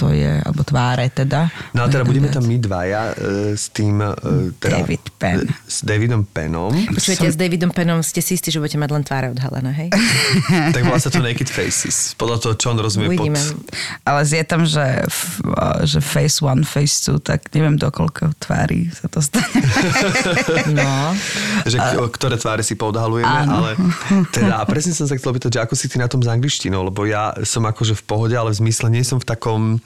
[0.00, 1.52] to je, alebo tváre teda.
[1.70, 4.00] No a To teda budeme tam my dvaja uh, s tým...
[4.00, 5.44] Uh, teda, David Penn.
[5.44, 6.72] e, S Davidom Pennom.
[6.72, 9.88] Počujete, s Davidom Pennom ste si istí, že budete mať len tváre odhalené, hej?
[10.74, 12.16] tak volá sa to Naked Faces.
[12.16, 13.20] Podľa toho, čo on rozumie pod...
[13.20, 13.40] Uvidíme.
[14.02, 15.04] Ale je tam, že,
[15.84, 19.44] že face one, face two, tak neviem do koľko tvári sa to stane.
[20.70, 21.12] No.
[21.66, 23.60] že k- ktoré tváre si poodhalujeme, Áno.
[23.60, 23.70] ale
[24.30, 26.86] teda a presne som sa chcel pýtať, že ako si ty na tom s angličtinou,
[26.86, 29.82] lebo ja som akože v pohode, ale v zmysle nie som v takom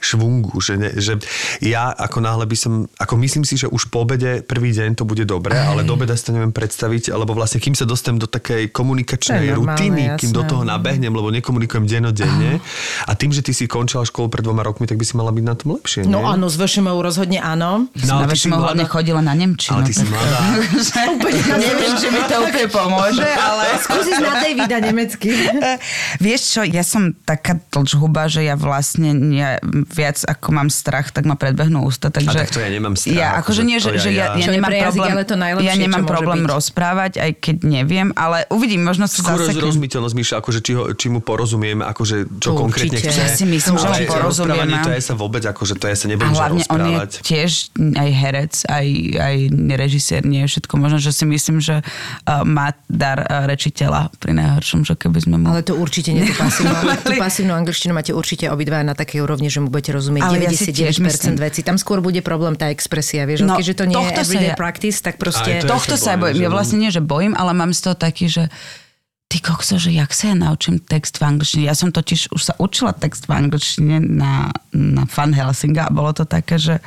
[0.00, 1.20] švungu, že, ne, že
[1.60, 5.04] ja ako náhle by som, ako myslím si, že už po obede prvý deň to
[5.04, 8.24] bude dobre, ale do obeda si to neviem predstaviť, lebo vlastne kým sa dostanem do
[8.24, 10.50] takej komunikačnej normálne, rutiny, kým do jasné.
[10.50, 12.64] toho nabehnem, lebo nekomunikujem dennodenne
[13.04, 15.44] a tým, že ty si končila školu pred dvoma rokmi, tak by si mala byť
[15.44, 16.32] na tom lepšie, No nie?
[16.32, 17.84] áno, s VŠMU rozhodne áno.
[17.92, 19.74] No, No, si väčšinou hlavne chodila na Nemčinu.
[19.74, 20.40] Ale ty si mladá.
[21.58, 23.64] Neviem, či mi to úplne pomôže, ale...
[23.80, 25.28] Skúsi na Davida nemecky.
[26.24, 31.24] Vieš čo, ja som taká tlčhuba, že ja vlastne ja viac ako mám strach, tak
[31.24, 32.08] ma predbehnú ústa.
[32.08, 34.54] Takže tak to ja nemám strach, Ja, akože nie, že, že ja, ja- ja, je
[34.54, 36.50] nemám jazyk, problém, ale to najlepšie, ja nemám problém byť.
[36.50, 39.56] rozprávať, aj keď neviem, ale uvidím, možno sa Skôr zase...
[39.56, 43.10] zrozumiteľnosť, Myša, akože či, ho, či mu porozumiem, akože čo To konkrétne určite.
[43.10, 43.20] chce.
[43.20, 44.54] Ja si myslím, že Ale mu porozumieme.
[44.62, 47.10] rozprávanie, to ja sa vôbec, akože to ja sa A nebudem hlavne on je rozprávať.
[47.20, 47.50] tiež
[47.96, 49.36] aj herec, aj, aj
[49.74, 50.72] režisér, nie je všetko.
[50.76, 55.36] Možno, že si myslím, že uh, má dar uh, rečiteľa pri najhoršom, že keby sme
[55.36, 55.46] mu...
[55.48, 56.74] Ale to určite nie tú pasívnu,
[57.06, 60.50] tú pasívnu angličtinu máte určite obidva na takej úrovni, že mu budete rozumieť Ale ja
[60.52, 61.60] si 99% tiež myslím- veci.
[61.60, 65.00] Tam skôr bude problém tá expresia, vieš, No, keďže to nie je everyday ja- practice,
[65.00, 65.64] tak proste...
[65.64, 68.52] to Tohto sa bojím, Ja vlastne nie, že bojím, ale mám z toho taký, že
[69.24, 71.66] ty kokso, že jak sa ja naučím text v angličtine.
[71.66, 76.12] Ja som totiž už sa učila text v angličtine na, na Fan Helsinga a bolo
[76.12, 76.78] to také, že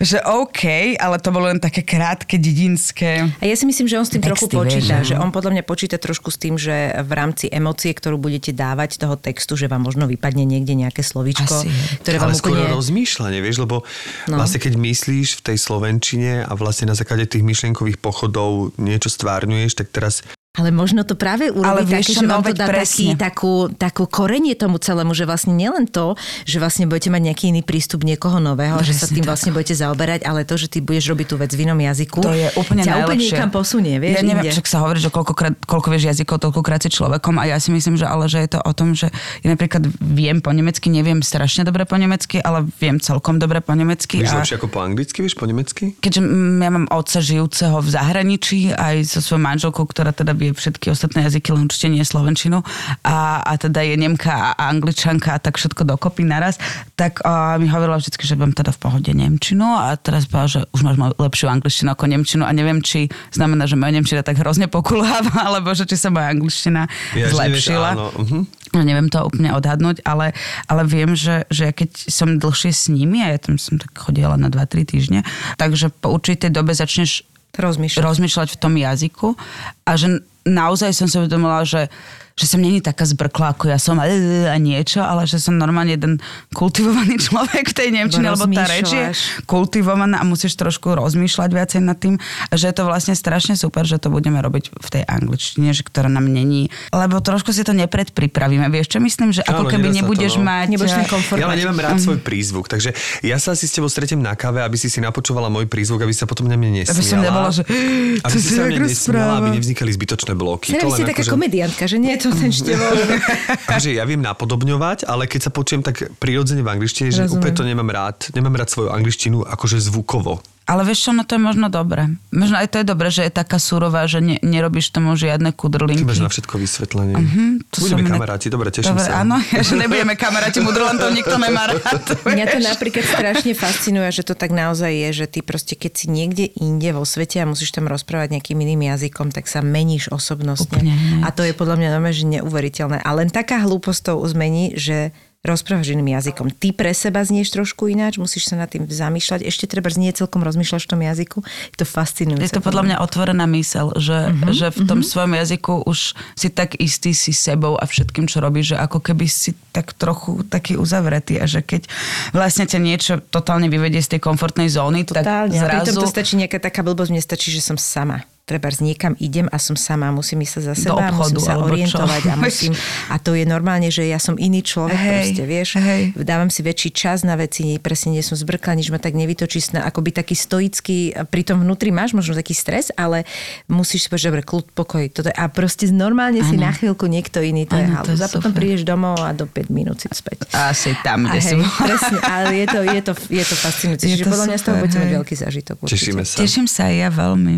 [0.00, 3.28] že OK, ale to bolo len také krátke, dedinské.
[3.36, 5.28] A ja si myslím, že on s tým trochu počíta, vieš, že no.
[5.28, 9.20] on podľa mňa počíta trošku s tým, že v rámci emócie, ktorú budete dávať toho
[9.20, 11.68] textu, že vám možno vypadne niekde nejaké slovíčko, Asi,
[12.00, 12.72] ktoré vám ale skôr úplne...
[12.72, 13.84] rozmýšľanie, vieš, lebo
[14.28, 14.40] No.
[14.40, 19.76] vlastne keď myslíš v tej slovenčine a vlastne na základe tých myšlienkových pochodov niečo stvárňuješ,
[19.76, 20.24] tak teraz
[20.60, 23.16] Ale možno to práve urobí Ale také, čo, že vám to dá taký, presne.
[23.16, 26.12] takú, takú korenie tomu celému, že vlastne nielen to,
[26.44, 29.30] že vlastne budete mať nejaký iný prístup niekoho nového, že sa Presne tým tak.
[29.32, 32.36] vlastne budete zaoberať, ale to, že ty budeš robiť tú vec v inom jazyku, To
[32.36, 33.32] je úplne ťa úplne najlepšie.
[33.32, 36.90] niekam posunie, vieš, ja neviem, však sa hovorí, že koľkokrát, koľko vieš jazykov, toľkokrát si
[36.92, 39.08] človekom a ja si myslím, že ale že je to o tom, že
[39.40, 43.72] ja napríklad viem po nemecky, neviem strašne dobre po nemecky, ale viem celkom dobre po
[43.72, 44.20] nemecky.
[44.20, 44.44] vieš a...
[44.44, 45.96] lepšie ako po anglicky, vieš po nemecky?
[46.10, 50.49] keďže mm, ja mám otca žijúceho v zahraničí, aj so svojou manželkou, ktorá teda vie
[50.52, 52.62] všetky ostatné jazyky, len určite nie slovenčinu,
[53.02, 56.58] a, a teda je Nemka a Angličanka a tak všetko dokopy naraz,
[56.94, 60.60] tak a, mi hovorila vždy, že budem teda v pohode Nemčinu a teraz povedala, že
[60.70, 64.66] už máš lepšiu angličtinu ako Nemčinu a neviem, či znamená, že moja Nemčina tak hrozne
[64.66, 67.90] pokulháva, alebo že či sa moja angličtina Ja, nevieš, zlepšila.
[67.94, 68.40] áno, mhm.
[68.70, 70.30] No, neviem to úplne odhadnúť, ale,
[70.70, 73.90] ale viem, že, že ja keď som dlhšie s nimi, a ja tam som tak
[73.98, 75.20] chodila na 2-3 týždne,
[75.58, 77.98] takže po určitej dobe začneš Rozmýšľať.
[77.98, 79.34] rozmýšľať v tom jazyku
[79.82, 81.92] a že naozaj som si uvedomila, že,
[82.40, 84.08] že som není taká zbrkla, ako ja som a,
[84.48, 86.16] a niečo, ale že som normálne jeden
[86.56, 89.12] kultivovaný človek v tej Nemčine, lebo tá reč je
[89.44, 92.16] kultivovaná a musíš trošku rozmýšľať viacej nad tým,
[92.48, 96.08] že je to vlastne strašne super, že to budeme robiť v tej angličtine, že ktorá
[96.08, 98.64] nám není, lebo trošku si to nepredpripravíme.
[98.72, 100.48] Vieš, čo myslím, že ako Áno, keby sa to, nebudeš no.
[100.48, 100.66] mať...
[100.72, 103.92] Nebudeš eh, komfort Ja ale nemám rád svoj prízvuk, takže ja sa asi s tebou
[103.92, 106.96] stretnem na káve, aby si si napočúvala môj prízvuk, aby sa potom na mňa nesmiala.
[106.96, 107.62] Aby som nebola, že,
[108.26, 110.74] aby "To si sa mňa nesmiala, aby rozpráva." nevznikali zbytočné bloky.
[110.74, 112.96] Teraz len taká akože- komediantka, že nie je to ten števol.
[113.70, 117.36] akože ja viem napodobňovať, ale keď sa počujem tak prirodzene v angličtine, že Rozumiem.
[117.38, 118.18] úplne to nemám rád.
[118.32, 120.38] Nemám rád svoju angličtinu akože zvukovo.
[120.64, 122.06] Ale vieš čo, no to je možno dobré.
[122.30, 126.06] Možno aj to je dobré, že je taká surová, že ne, nerobíš tomu žiadne kudrlinky.
[126.06, 127.16] máš na všetko vysvetlenie.
[127.16, 129.18] Mhm, to Budeme kamaráti, dobre, teším Dobre, sa.
[129.20, 132.14] áno, že nebudeme kamaráti, mudrlantov nikto nemá rád.
[132.28, 136.06] Mňa to napríklad strašne fascinuje, že to tak naozaj je, že ty proste, keď si
[136.06, 140.78] niekde inde vo svete a musíš tam rozprávať nejakým iným jazykom, tak sa meníš osobnostne.
[140.78, 141.26] Úplne.
[141.26, 143.02] A to je podľa mňa normálne, že neuveriteľné.
[143.02, 146.52] A len taká hlúposť to zmení, že rozprávaš iným jazykom.
[146.52, 149.48] Ty pre seba znieš trošku ináč, musíš sa nad tým zamýšľať.
[149.48, 151.38] Ešte treba znie celkom rozmýšľaš v tom jazyku.
[151.72, 152.44] Je to fascinujúce.
[152.44, 155.08] Je to podľa mňa otvorená mysel, že, uh-huh, že v tom uh-huh.
[155.08, 159.24] svojom jazyku už si tak istý si sebou a všetkým, čo robíš, že ako keby
[159.32, 161.88] si tak trochu taký uzavretý a že keď
[162.36, 165.56] vlastne ťa niečo totálne vyvedie z tej komfortnej zóny, Totálne.
[165.56, 165.96] tak zrazu...
[165.96, 169.62] A to stačí nejaká taká blbosť, mne stačí, že som sama treba niekam idem a
[169.62, 172.30] som sama, musím ísť za seba, obchodu, musím sa orientovať čo?
[172.30, 172.72] a musím,
[173.06, 176.02] a to je normálne, že ja som iný človek, hej, proste, vieš, hej.
[176.18, 180.02] dávam si väčší čas na veci, presne nie som zbrkla, nič ma tak nevytočí, ako
[180.02, 183.22] by taký stoický, pri tom vnútri máš možno taký stres, ale
[183.70, 186.50] musíš si povedať, dobre, kľud, pokoj, toto je, a proste normálne ano.
[186.50, 188.26] si na chvíľku niekto iný, to ano, je halúza.
[188.32, 190.48] Potom prídeš domov a do 5 minút si späť.
[190.56, 191.54] Asi tam, kde si.
[191.60, 194.04] Presne, ale je to, je to, je to fascinujúce.
[194.08, 195.76] Čiže podľa mňa z toho budete mať veľký zážitok.
[195.84, 196.36] Tešíme sa.
[196.40, 197.54] Teším sa aj ja veľmi.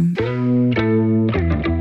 [0.83, 1.72] thank you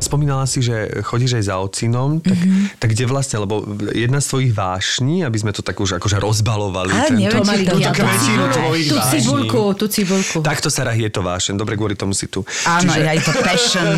[0.00, 2.80] Spomínala si, že chodíš aj za ocinom, tak, mm-hmm.
[2.80, 6.90] tak kde vlastne, lebo jedna z tvojich vášní, aby sme to tak už akože rozbalovali.
[6.90, 10.38] Ale neviem, tú, tú, tvojich tú cibulku, tú cibulku.
[10.40, 12.42] Takto sa je to vášen, dobre, kvôli tomu si tu.
[12.64, 13.00] Áno, Čiže...
[13.04, 13.88] je to passion.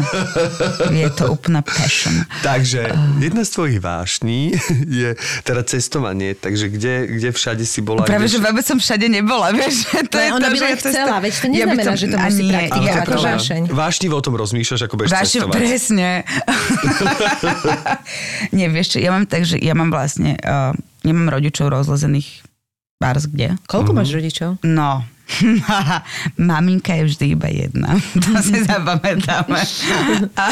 [1.03, 2.12] je to úplná passion.
[2.43, 2.91] Takže
[3.23, 4.53] jedna z tvojich vášní
[5.03, 5.15] je
[5.47, 8.03] teda cestovanie, takže kde, kde všade si bola?
[8.03, 8.35] Práve, kde...
[8.37, 9.87] že vôbec som všade nebola, vieš.
[10.11, 13.41] To je ona to, by len chcela, veď to neznamená, že to musí praktikovať.
[13.73, 15.55] Vášnivo o tom rozmýšľaš, ako budeš cestovať.
[15.55, 16.25] Presne, nie.
[18.57, 20.73] nie, vieš čo, ja mám tak, že ja mám vlastne, uh,
[21.05, 22.43] nemám rodičov rozlezených
[23.03, 23.59] bárs kde.
[23.67, 23.99] Koľko mm-hmm.
[23.99, 24.51] máš rodičov?
[24.65, 25.05] No,
[26.49, 27.97] Maminka je vždy iba jedna.
[28.15, 29.61] To si zapamätáme.
[30.37, 30.47] A,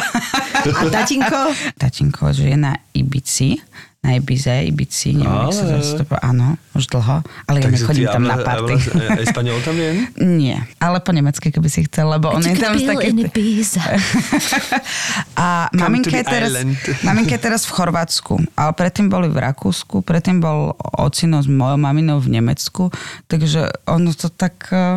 [0.66, 1.55] a tatinko?
[1.79, 3.61] Tatinko žije na Ibici
[4.00, 5.84] na Ibize, Ibici, neviem, ale...
[5.84, 8.80] sa to áno, už dlho, ale ja nechodím tam na party.
[8.96, 10.08] Aj Španiel tam je?
[10.40, 13.12] Nie, ale po nemecky, keby si chcel, lebo on je tam z taký...
[15.36, 16.50] a maminka je, teraz,
[17.08, 21.76] maminka je teraz v Chorvátsku, ale predtým boli v Rakúsku, predtým bol ocino s mojou
[21.76, 22.88] maminou v Nemecku,
[23.28, 24.64] takže ono to tak...
[24.72, 24.96] Eh,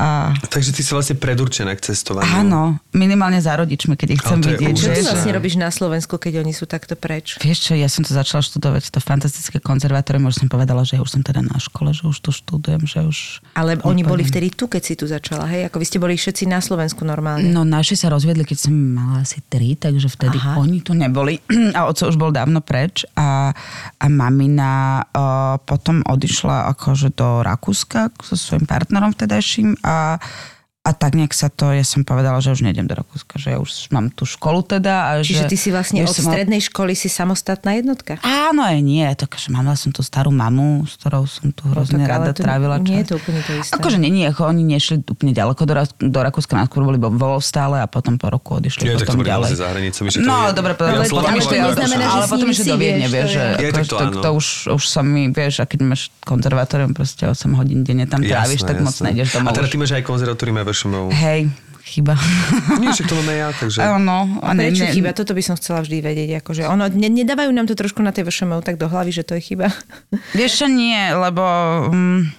[0.00, 0.32] a...
[0.48, 2.32] Takže ty si vlastne predurčená k cestovaniu.
[2.32, 4.72] Áno, minimálne za rodičmi, keď ich chcem vidieť.
[4.72, 7.36] Čo ty vlastne robíš na Slovensku, keď oni sú takto preč?
[7.36, 11.18] Vieš čo, ja som to začala študovať to fantastické konzervatórium, už som povedala, že už
[11.18, 13.42] som teda na škole, že už tu študujem, že už...
[13.58, 15.66] Ale oni boli vtedy tu, keď si tu začala, hej?
[15.68, 17.50] Ako vy ste boli všetci na Slovensku normálne.
[17.50, 20.62] No naši sa rozviedli, keď som mala asi tri, takže vtedy Aha.
[20.62, 21.42] oni tu neboli.
[21.76, 23.50] A oco už bol dávno preč a,
[23.98, 30.16] a mamina uh, potom odišla akože do Rakúska so svojím partnerom vtedajším a
[30.82, 33.62] a tak nejak sa to, ja som povedala, že už nejdem do Rakúska, že ja
[33.62, 35.14] už mám tú školu teda.
[35.14, 36.68] A Čiže že, ty si vlastne od strednej mal...
[36.74, 38.18] školy si samostatná jednotka?
[38.26, 39.06] Áno, aj nie.
[39.14, 42.34] Tak, že mala som tú starú mamu, s ktorou som tu no hrozne no, rada
[42.34, 42.90] to trávila čas.
[42.90, 43.78] Nie je to úplne to isté.
[43.78, 47.78] Akože nie, nie, ako oni nešli úplne ďaleko do, do Rakúska, najskôr boli vo stále
[47.78, 49.50] a potom po roku odišli nie, potom tak ďalej.
[49.54, 53.38] za hranicami, že no, je, dobre, ale, potom išli, ale potom išli do Viedne, vieš,
[53.38, 53.44] že
[54.18, 58.18] to už, už som mi, vieš, a keď máš konzervatórium proste 8 hodín denne tam
[58.18, 59.54] tráviš, tak moc nejdeš domov.
[59.54, 61.40] A teda ty máš aj konzervatórium aj Hej,
[61.84, 62.16] chyba.
[62.80, 63.78] Nie, však to máme ja, takže...
[63.84, 64.40] Áno.
[64.40, 65.12] A prečo ne, chyba?
[65.12, 66.30] Toto by som chcela vždy vedieť.
[66.40, 69.36] Akože ono, ne, nedávajú nám to trošku na tej VŠMU tak do hlavy, že to
[69.36, 69.68] je chyba.
[70.32, 71.44] Vieš čo, nie, lebo...
[71.92, 72.32] Um,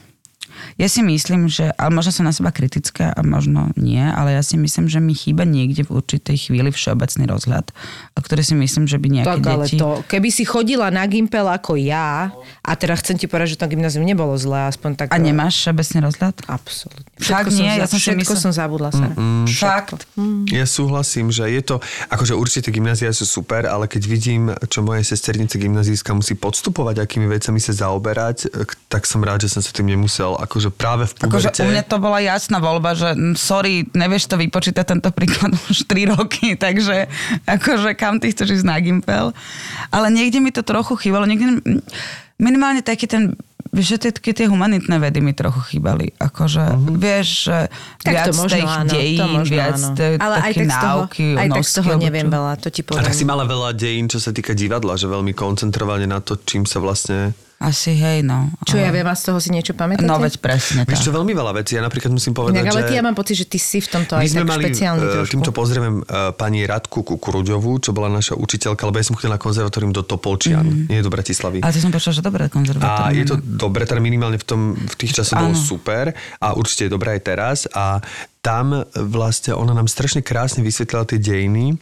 [0.80, 4.44] ja si myslím, že, ale možno som na seba kritická a možno nie, ale ja
[4.44, 7.72] si myslím, že mi chýba niekde v určitej chvíli všeobecný rozhľad,
[8.16, 9.82] ktorý si myslím, že by nejaké tak, ale deti...
[9.82, 12.30] to, keby si chodila na Gimpel ako ja,
[12.64, 15.08] a teraz chcem ti povedať, že to gymnázium nebolo zlé, aspoň tak...
[15.10, 16.36] A nemáš všeobecný rozhľad?
[16.46, 17.10] Absolútne.
[17.20, 18.40] Všetko Fakt nie, som, ja som všetko myslel...
[18.40, 19.08] som zabudla sa.
[19.18, 20.00] Mm, Fakt.
[20.16, 20.44] Mm.
[20.54, 21.76] Ja súhlasím, že je to,
[22.14, 27.26] akože určite gymnázia sú super, ale keď vidím, čo moje sesternice gymnazíska musí podstupovať, akými
[27.26, 28.54] vecami sa zaoberať,
[28.88, 31.50] tak som rád, že som sa tým nemusel akože akože práve v puberte...
[31.50, 35.90] Akože u mňa to bola jasná voľba, že sorry, nevieš to vypočítať tento príklad už
[35.90, 37.10] 3 roky, takže
[37.50, 39.34] akože kam ty chceš ísť na Gimpel.
[39.90, 41.58] Ale niekde mi to trochu chýbalo, niekde
[42.38, 43.34] minimálne taký ten
[43.74, 46.14] Vieš, že tie, tie humanitné vedy mi trochu chýbali.
[46.22, 46.94] Akože, uh-huh.
[46.94, 47.58] vieš, že
[48.06, 49.98] tak viac možno, tých áno, dejín, možno, viac áno.
[50.22, 51.26] Ale aj tak náuky.
[51.26, 52.34] Toho, aj tak z toho neviem čo.
[52.38, 53.02] veľa, to ti poviem.
[53.02, 56.38] A tak si mala veľa dejín, čo sa týka divadla, že veľmi koncentrovane na to,
[56.46, 57.34] čím sa vlastne
[57.64, 58.52] asi hej, no.
[58.68, 58.84] Čo ale...
[58.84, 60.04] ja viem, a z toho si niečo pamätáte?
[60.04, 61.80] No veď presne Vieš čo, veľmi veľa vecí.
[61.80, 64.20] Ja napríklad musím povedať, Inak, ale ty, ja mám pocit, že ty si v tomto
[64.20, 65.32] aj tak mali, špeciálny uh, trošku.
[65.40, 69.42] Týmto pozrieme uh, pani Radku Kukuruďovú, čo bola naša učiteľka, lebo ja som chodila na
[69.42, 70.92] konzervatórium do Topolčian, mm.
[70.92, 71.64] nie do Bratislavy.
[71.64, 73.08] Ale ty som počula, že dobré konzervatórium.
[73.08, 76.12] A je to dobré, teda minimálne v, tom, v tých časoch bolo super
[76.44, 77.58] a určite je dobré aj teraz.
[77.72, 78.04] A
[78.44, 81.80] tam vlastne ona nám strašne krásne vysvetlila tie dejiny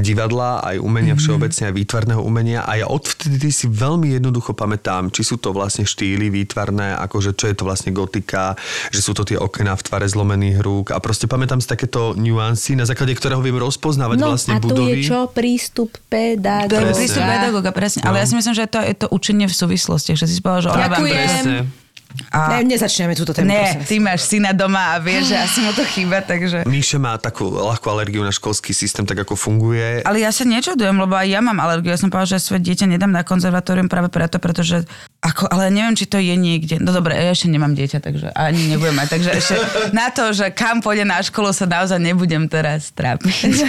[0.00, 1.22] divadla, aj umenia mm-hmm.
[1.22, 5.84] všeobecne, aj výtvarného umenia a ja odvtedy si veľmi jednoducho pamätám, či sú to vlastne
[5.84, 8.58] štýly výtvarné, akože čo je to vlastne gotika,
[8.90, 12.74] že sú to tie okná v tvare zlomených rúk a proste pamätám si takéto nuancy,
[12.74, 15.04] na základe ktorého viem rozpoznávať no, vlastne a to budovy.
[15.04, 15.18] je čo?
[15.30, 16.94] Prístup pedagóga.
[16.94, 18.00] Prístup pedagóga, presne.
[18.02, 18.14] No.
[18.14, 20.68] Ale ja si myslím, že to je to učenie v súvislostiach, že si povedal, že
[20.72, 21.83] Ďakujem.
[22.30, 22.58] A...
[22.58, 23.50] Ne, nezačneme túto tému.
[23.50, 26.62] Ne, ty máš syna doma a vieš, že asi mu to chýba, takže...
[26.62, 30.06] Míša má takú ľahkú alergiu na školský systém, tak ako funguje.
[30.06, 31.90] Ale ja sa nečudujem, lebo aj ja mám alergiu.
[31.90, 34.86] Ja som povedala, že svoje dieťa nedám na konzervatórium práve preto, pretože
[35.24, 36.76] ako, ale neviem, či to je niekde.
[36.84, 39.08] No dobre, ja ešte nemám dieťa, takže ani nebudem mať.
[39.16, 39.54] Takže ešte
[39.96, 43.64] na to, že kam pôjde na školu, sa naozaj nebudem teraz trápiť.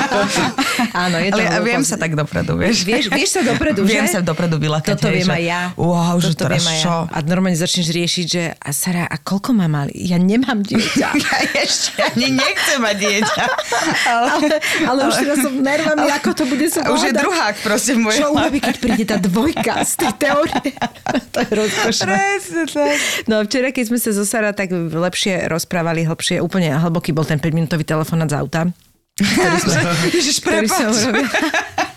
[1.06, 2.82] Áno, je to ale ja viem sa tak dopredu, vieš.
[2.82, 4.98] Vieš, vieš sa dopredu, Viem sa dopredu vylakať.
[4.98, 5.62] Toto viem aj ja.
[5.78, 7.06] Wow, že Toto teraz čo?
[7.06, 7.14] Ja.
[7.14, 9.94] A normálne začneš riešiť, že a Sara, a koľko má mali?
[9.94, 11.06] Ja nemám dieťa.
[11.22, 13.44] ja ešte ani nechcem mať dieťa.
[14.10, 14.46] Ale, ale,
[14.90, 18.00] ale už teraz som nervami, ale, ako to bude sa Už je druhák proste v
[18.02, 20.79] mojej Čo urobí, keď príde tá dvojka z tej teórie?
[21.32, 22.12] To je rozkošné.
[22.12, 22.96] Presne tak.
[23.28, 27.36] No včera, keď sme sa zo Sara tak lepšie rozprávali, hlbšie, úplne hlboký bol ten
[27.36, 28.60] 5-minútový telefonát z auta.
[29.20, 29.76] Ktorý som,
[30.16, 30.40] Ježiš,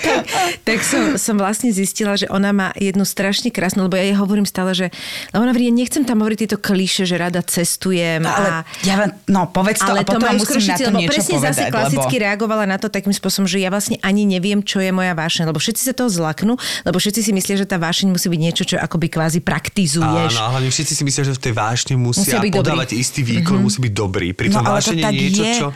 [0.00, 0.24] tak,
[0.64, 4.46] tak som, som vlastne zistila, že ona má jednu strašne krásnu, lebo ja jej hovorím
[4.46, 4.86] stále, že
[5.32, 8.24] lebo ona hovorí, nechcem tam hovoriť tieto klíše, že rada cestujem.
[8.24, 8.94] No, ale a, ja,
[9.28, 11.62] no povedz to ale a potom to musím na to lebo niečo presne povedať, zase
[11.72, 12.24] klasicky lebo...
[12.24, 15.60] reagovala na to takým spôsobom, že ja vlastne ani neviem, čo je moja vášeň, lebo
[15.60, 18.74] všetci sa toho zlaknú, lebo všetci si myslia, že tá vášeň musí byť niečo, čo
[18.80, 20.32] akoby kvázi praktizuješ.
[20.36, 23.02] Áno, hlavne všetci si myslia, že v tej vášni musia, musia byť podávať dobrý.
[23.02, 23.66] istý výkon, mm-hmm.
[23.66, 24.28] musí byť dobrý.
[24.36, 25.54] Pri tom no, vášeň je niečo, je.
[25.56, 25.66] čo...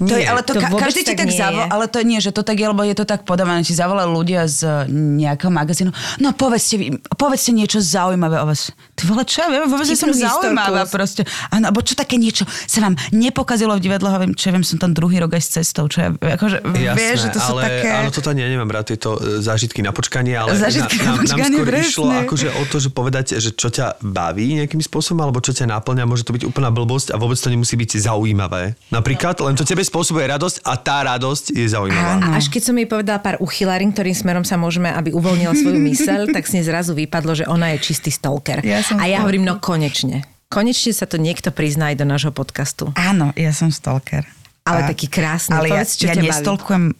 [0.00, 0.10] Nie.
[0.10, 2.42] To je, ale to, to ka- každý ti tak zavolá, ale to nie, že to
[2.42, 5.90] tak je, lebo je to tak podávané, ti zavolajú ľudia z nejakého magazínu.
[6.22, 8.72] No povedzte, povedzte niečo zaujímavé o vás.
[8.94, 11.24] Ty vole, čo ja viem, vôbec som zaujímavá proste.
[11.50, 14.76] Áno, alebo čo také niečo sa vám nepokazilo v divadle, viem, čo ja viem, som
[14.76, 17.52] tam druhý rok aj s cestou, čo ja, akože, Jasné, vieš, že to ale, sú
[17.58, 17.88] také...
[17.90, 21.40] Áno, toto nie, nemám rád tieto e, zážitky na počkanie, ale zážitky na, na počkanie,
[21.40, 21.88] nám skôr presne.
[21.88, 25.66] išlo akože o to, že povedať, že čo ťa baví nejakým spôsobom, alebo čo ťa
[25.66, 28.76] náplňa, môže to byť úplná blbosť a vôbec to nemusí byť zaujímavé.
[28.92, 32.20] Napríklad, len to tebe spôsobuje radosť a tá radosť je zaujímavá.
[32.20, 32.36] Áno.
[32.36, 36.30] Až keď som jej povedala pár uchylarín, ktorým smerom sa môžeme, aby uvoľnila svoju myseľ,
[36.30, 38.60] tak s nej zrazu vypadlo, že ona je čistý stalker.
[38.62, 40.28] Ja a ja hovorím, no konečne.
[40.52, 42.90] Konečne sa to niekto prizná aj do nášho podcastu.
[42.98, 44.26] Áno, ja som stalker.
[44.66, 45.56] Ale a, taký krásny.
[45.56, 46.92] Ale Povedz, ja, ja nestolkujem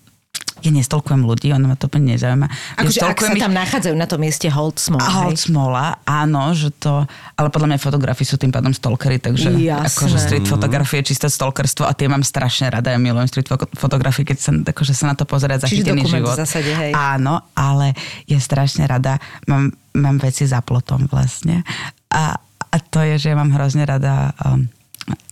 [0.61, 2.47] ja nestolkujem ľudí, ono ma to úplne nezaujíma.
[2.77, 5.09] Akože ja ak sa tam nachádzajú na tom mieste hold smola.
[5.25, 9.89] Hold smola, áno, že to, ale podľa mňa fotografie sú tým pádom stalkery, takže Jasné.
[9.89, 14.29] akože street fotografie je čisté stalkerstvo a tie mám strašne rada, ja milujem street fotografie,
[14.29, 16.37] keď sa, akože sa na to pozerať zachytený Čiže život.
[16.37, 16.93] zásade, hej.
[16.93, 17.97] Áno, ale
[18.29, 19.17] je strašne rada,
[19.49, 21.65] mám, mám veci za plotom vlastne
[22.13, 22.37] a,
[22.69, 24.69] a to je, že ja mám hrozne rada um,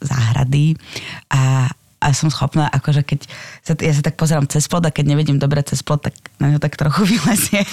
[0.01, 0.73] záhrady
[1.29, 3.27] a a som schopná, akože keď
[3.67, 6.55] sa, ja sa tak pozerám cez plot a keď nevidím dobre cez plot, tak na
[6.55, 7.67] ňo tak trochu vyleziem.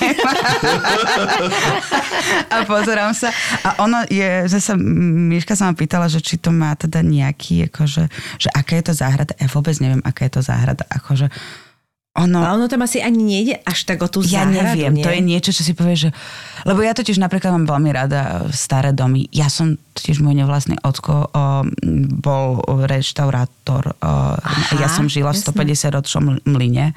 [2.49, 3.29] a pozerám sa.
[3.61, 7.69] A ono je, že sa, Miška sa ma pýtala, že či to má teda nejaký,
[7.69, 8.09] akože,
[8.41, 9.37] že aká je to záhrada.
[9.37, 10.89] Ja vôbec neviem, aká je to záhrada.
[10.89, 11.29] Akože,
[12.15, 15.03] ono, a ono tam asi ani nejde až tak o tú ja záhradu, neviem, nie?
[15.03, 16.09] to je niečo, čo si povie, že...
[16.63, 19.27] Lebo ja totiž napríklad mám veľmi rada staré domy.
[19.35, 21.67] Ja som totiž môj nevlastný ocko o,
[22.15, 23.99] bol reštaurátor.
[23.99, 25.51] O, Aha, ja som žila jasné.
[25.51, 26.95] v 150 ročnom mline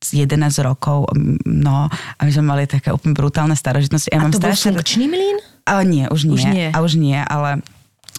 [0.00, 1.12] 11 rokov,
[1.44, 4.08] no a my sme mali také úplne brutálne starožitnosti.
[4.08, 5.50] Ja a mám to bol funkčný mlyn?
[5.70, 6.34] ale nie, už nie.
[6.34, 6.68] Už nie.
[6.72, 7.62] A už nie, ale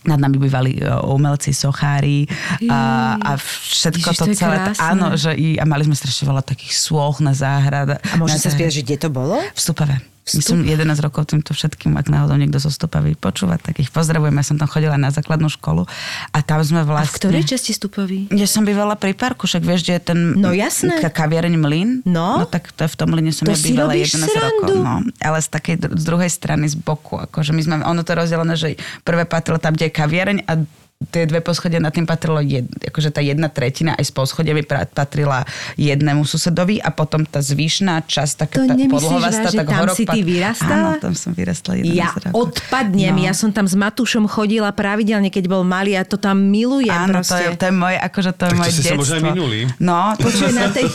[0.02, 2.26] nad nami bývali e, umelci, sochári
[2.70, 4.58] a, a všetko Ježiš, to, to celé.
[4.58, 4.82] krásne.
[4.82, 8.02] Áno, že i, a mali sme strašne veľa takých sôch na záhrada.
[8.10, 9.38] A môže na sa spýtať, že kde to bolo?
[9.38, 10.11] v Stupave.
[10.24, 14.32] My som 11 rokov týmto všetkým, ak náhodou niekto zo Stupavy počúva, tak ich pozdravujem.
[14.32, 15.90] Ja som tam chodila na základnú školu
[16.30, 17.18] a tam sme A v vlastne...
[17.18, 18.30] ktorej časti Stupový?
[18.30, 20.98] Ja som bývala pri parku, však vieš, že je ten No jasné.
[20.98, 21.90] ka- kaviareň Mlyn.
[22.04, 22.38] No.
[22.38, 24.32] no tak to v tom Mlyne som To ja bývala robíš 11 rokov.
[24.32, 24.74] srandu.
[24.80, 27.18] No, ale z takej z druhej strany z boku.
[27.18, 28.68] Akože my sme, ono to rozdelené, že
[29.02, 30.54] prvé patrilo tam, kde je kaviareň a
[31.04, 34.64] tie dve poschodia, na tým patrilo jed, akože tá jedna tretina aj z poschodia by
[34.88, 35.42] patrila
[35.76, 40.06] jednému susedovi a potom tá zvyšná časť, taká To tá podlhovastá, tak tam horok si
[40.06, 40.94] ty vyrastala?
[40.94, 42.30] Áno, tam som vyrastala 11 Ja rokov.
[42.38, 43.24] odpadnem, No.
[43.24, 47.18] ja som tam s Matúšom chodila pravidelne, keď bol malý a to tam milujem Áno,
[47.18, 47.42] to proste.
[47.42, 49.00] je, to je moje, akože to je Tak to moje sa detstvo.
[49.00, 49.58] možno aj minuli.
[49.80, 50.86] No, Počuj, na tej,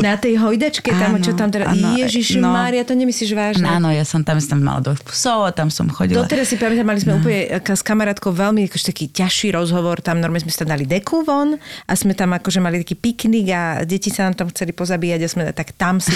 [0.00, 1.74] na tej hojdačke tam, Áno, čo tam teraz...
[1.74, 2.48] Ježiš, no.
[2.50, 3.66] Mária, to nemyslíš vážne?
[3.66, 6.22] Áno, ja som tam, som tam mala dvoch psov a tam som chodila.
[6.22, 10.18] Doteraz si pamätám, mali sme úplne ka- s kamarátkou veľmi akože taký ťažší rozhovor, tam
[10.18, 14.08] normálne sme tam dali deku von a sme tam akože mali taký piknik a deti
[14.08, 16.10] sa nám tam chceli pozabíjať a sme tak tam si...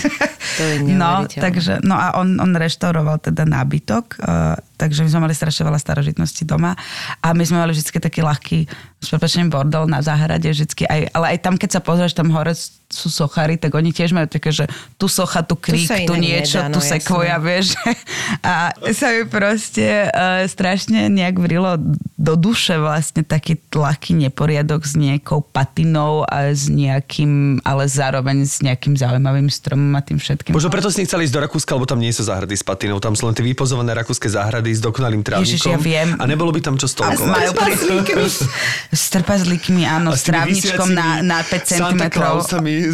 [0.58, 5.20] to je No, takže, no a on, on reštauroval teda nábytok, uh, takže my sme
[5.28, 6.74] mali strašne veľa starožitností doma
[7.20, 8.58] a my sme mali vždy taký ľahký
[9.00, 9.08] s
[9.48, 12.52] bordel na záhrade, vždycky aj, ale aj tam, keď sa pozrieš tam hore,
[12.90, 14.66] sú sochári, tak oni tiež majú také, že
[14.98, 17.78] tu socha, tu krík, tu, tu niečo, nedá, no, tu sekvoja, vieš.
[18.46, 21.78] A sa mi proste uh, strašne nejak vrilo
[22.20, 28.60] do duše vlastne taký tlaký neporiadok s nejakou patinou a s nejakým, ale zároveň s
[28.60, 30.52] nejakým zaujímavým stromom a tým všetkým.
[30.52, 33.16] Možno preto si nechceli ísť do Rakúska, lebo tam nie sú záhrady s patinou, tam
[33.16, 35.48] sú len tie vypozované rakúske záhrady s dokonalým trávnikom.
[35.48, 36.18] Ježiš, ja viem.
[36.20, 37.54] A nebolo by tam čo stolkovať.
[37.54, 42.02] A s trpazlíkmi, áno, s trávničkom na, na 5 cm.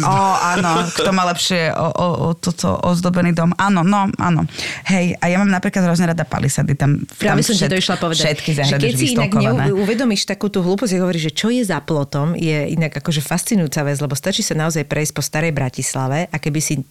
[0.03, 3.55] O, áno, kto má lepšie o, o, o toto ozdobený dom.
[3.55, 4.43] Áno, no, áno.
[4.87, 6.75] Hej, a ja mám napríklad hrozne rada palisady.
[6.75, 8.25] Tam, Práve tam som všet, to išla povedať.
[8.37, 12.35] Všetky že keď si inak neuvedomíš takú tú hlúposť, hovoríš, že čo je za plotom,
[12.35, 16.59] je inak akože fascinujúca vec, lebo stačí sa naozaj prejsť po starej Bratislave a keby
[16.59, 16.81] si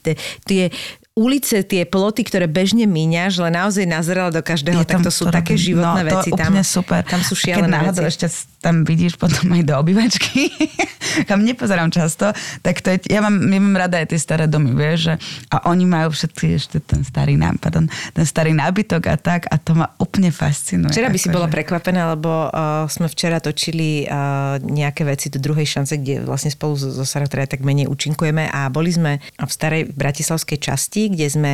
[0.45, 0.73] tie
[1.17, 5.33] ulice, tie ploty, ktoré bežne míňaš, ale naozaj nazerala do každého, tak to sú to
[5.33, 6.29] také životné no, veci.
[6.37, 7.01] Tam, super.
[7.09, 8.05] Tam sú šialené veci.
[8.05, 8.29] ešte
[8.61, 10.51] tam vidíš potom aj do obývačky,
[11.31, 12.35] kam nepozerám často,
[12.67, 15.15] tak to je, ja mám, ja mám rada aj tie staré domy, vieš, že,
[15.55, 19.79] a oni majú všetky ešte ten starý, pardon, ten starý nábytok a tak a to
[19.79, 20.91] ma úplne fascinuje.
[20.91, 21.55] Včera by si bola že...
[21.55, 26.75] prekvapená, lebo uh, sme včera točili uh, nejaké veci do druhej šance, kde vlastne spolu
[26.75, 31.27] so, so Sarah teda tak menej účinkujeme a boli sme v starej bratislavskej časti, kde
[31.29, 31.53] sme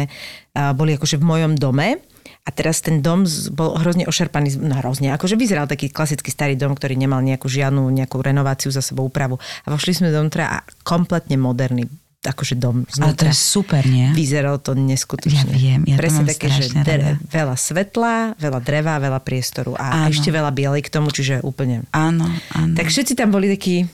[0.54, 2.00] boli akože v mojom dome
[2.42, 3.22] a teraz ten dom
[3.54, 7.86] bol hrozne ošerpaný, no hrozne, akože vyzeral taký klasický starý dom, ktorý nemal nejakú žiadnu
[7.86, 9.38] nejakú renováciu za sebou úpravu.
[9.62, 11.86] A vošli sme do a kompletne moderný
[12.22, 13.10] akože dom znútra.
[13.10, 14.14] Ale to je super, nie?
[14.14, 15.42] Vyzeralo to neskutočne.
[15.42, 20.14] Ja viem, ja Presne také, že dre, veľa svetla, veľa dreva, veľa priestoru a áno.
[20.14, 21.82] ešte veľa bielej k tomu, čiže úplne.
[21.90, 22.74] Áno, áno.
[22.78, 23.90] Tak všetci tam boli takí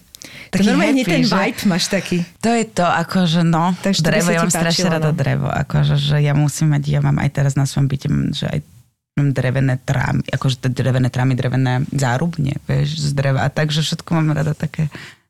[0.48, 2.18] taký to normálne happy, ten vibe máš taký.
[2.44, 5.16] To je to, akože no, Takže drevo, ja mám strašne rada no.
[5.16, 8.60] drevo, akože, že ja musím mať, ja mám aj teraz na svojom byte, že aj
[9.18, 13.42] mám drevené trámy, akože drevené trámy, drevené zárubne, vieš, z dreva.
[13.42, 14.86] A takže všetko mám rada také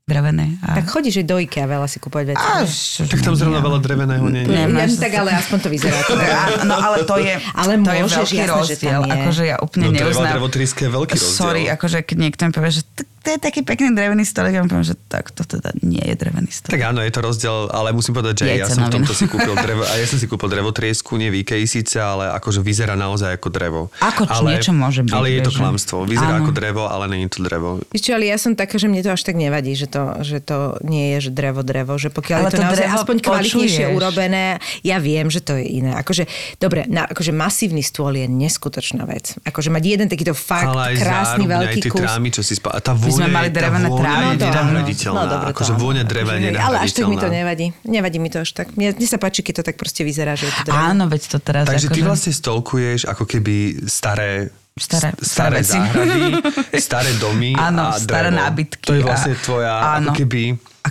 [0.09, 0.57] drevené.
[0.65, 0.81] A...
[0.81, 2.41] Tak chodíš aj do IKEA veľa si kúpať veci.
[2.41, 4.57] Až, tak tam zrovna veľa dreveného nie je.
[4.57, 5.99] Ja, tak ale aspoň to vyzerá.
[6.71, 9.01] no ale to je, ale to je veľký jasné, rozdiel.
[9.05, 10.41] Akože ja úplne no, neuznám.
[10.41, 11.37] Drevo, drevo je veľký rozdiel.
[11.37, 12.83] Sorry, akože keď niekto mi povie, že
[13.29, 16.49] to je taký pekný drevený stolek, ja poviem, že tak to teda nie je drevený
[16.49, 16.79] stolek.
[16.79, 19.53] Tak áno, je to rozdiel, ale musím povedať, že ja som v tomto si kúpil
[19.67, 23.37] drevo, a ja som si kúpil drevo triesku, nie v síce, ale akože vyzerá naozaj
[23.37, 23.81] ako drevo.
[23.99, 25.13] Ako či ale, niečo môže byť.
[25.13, 25.97] Ale je to klamstvo.
[26.07, 26.47] Vyzerá áno.
[26.47, 27.69] ako drevo, ale nie je to drevo.
[27.91, 30.79] Čo, ale ja som taká, že mne to až tak nevadí, že to, že to
[30.85, 34.45] nie je že drevo, drevo, že pokiaľ ale je to, to naozaj aspoň kvalitnejšie urobené,
[34.87, 35.95] ja viem, že to je iné.
[35.99, 36.27] Akože,
[36.59, 39.37] dobre, na, akože masívny stôl je neskutočná vec.
[39.45, 42.03] Akože mať jeden takýto fakt krásny veľký kus.
[42.03, 42.75] Trámy, čo si spá...
[42.75, 44.35] a tá vôňa sme mali drevené trámy.
[44.35, 45.19] Je nenahraditeľná.
[45.19, 47.67] No, dobre, akože vôňa dreva je Ale až tak mi to nevadí.
[47.85, 48.75] Nevadí mi to až tak.
[48.75, 50.79] Mne, mne sa páči, keď to tak proste vyzerá, že je to drevo.
[50.79, 51.65] Áno, veď to teraz.
[51.67, 56.23] Takže ty akože- vlastne stolkuješ ako keby staré staré, staré, staré záhrady,
[56.89, 58.87] staré domy áno, a staré nábytky.
[58.87, 60.11] To je vlastne tvoja áno.
[60.11, 60.43] ako keby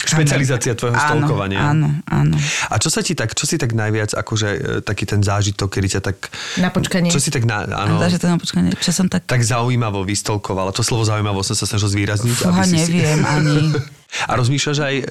[0.06, 1.60] špecializácia tvojho áno, stolkovania.
[1.74, 2.36] Áno, áno.
[2.70, 5.98] A čo sa ti tak, čo si tak najviac, akože e, taký ten zážitok, kedy
[5.98, 6.30] ťa tak...
[6.62, 7.10] Na počkanie.
[7.10, 9.26] Čo si tak, na, áno, zážitok na počkanie, čo som tak...
[9.26, 10.70] Tak zaujímavo vystolkovala.
[10.78, 12.36] To slovo zaujímavo som sa snažil zvýrazniť.
[12.38, 13.26] Fúha, neviem si...
[13.26, 13.58] ani.
[14.32, 15.06] A rozmýšľaš aj e,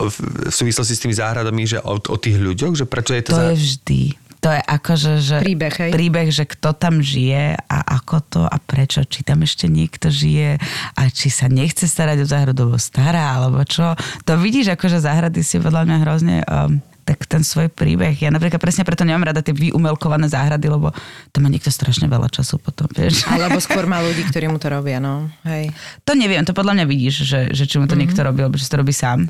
[0.00, 0.16] v
[0.48, 3.36] súvislosti s tými záhradami, že o, o tých ľuďoch, že prečo je to...
[3.36, 3.52] To za...
[3.52, 4.00] je vždy
[4.44, 5.90] to je akože, že príbeh, hej?
[5.96, 10.60] príbeh, že kto tam žije a ako to a prečo, či tam ešte niekto žije
[10.92, 13.96] a či sa nechce starať o záhradu, lebo stará, alebo čo.
[14.28, 18.16] To vidíš, akože záhrady si podľa mňa hrozne um, tak ten svoj príbeh.
[18.16, 20.92] Ja napríklad presne preto nemám rada tie vyumelkované záhrady, lebo
[21.32, 23.28] to má niekto strašne veľa času potom, vieš.
[23.28, 25.28] Alebo skôr má ľudí, ktorí mu to robia, no.
[25.44, 25.72] Hej.
[26.08, 28.00] To neviem, to podľa mňa vidíš, že, že či mu to mm-hmm.
[28.08, 29.28] niekto robí, alebo že to robí sám.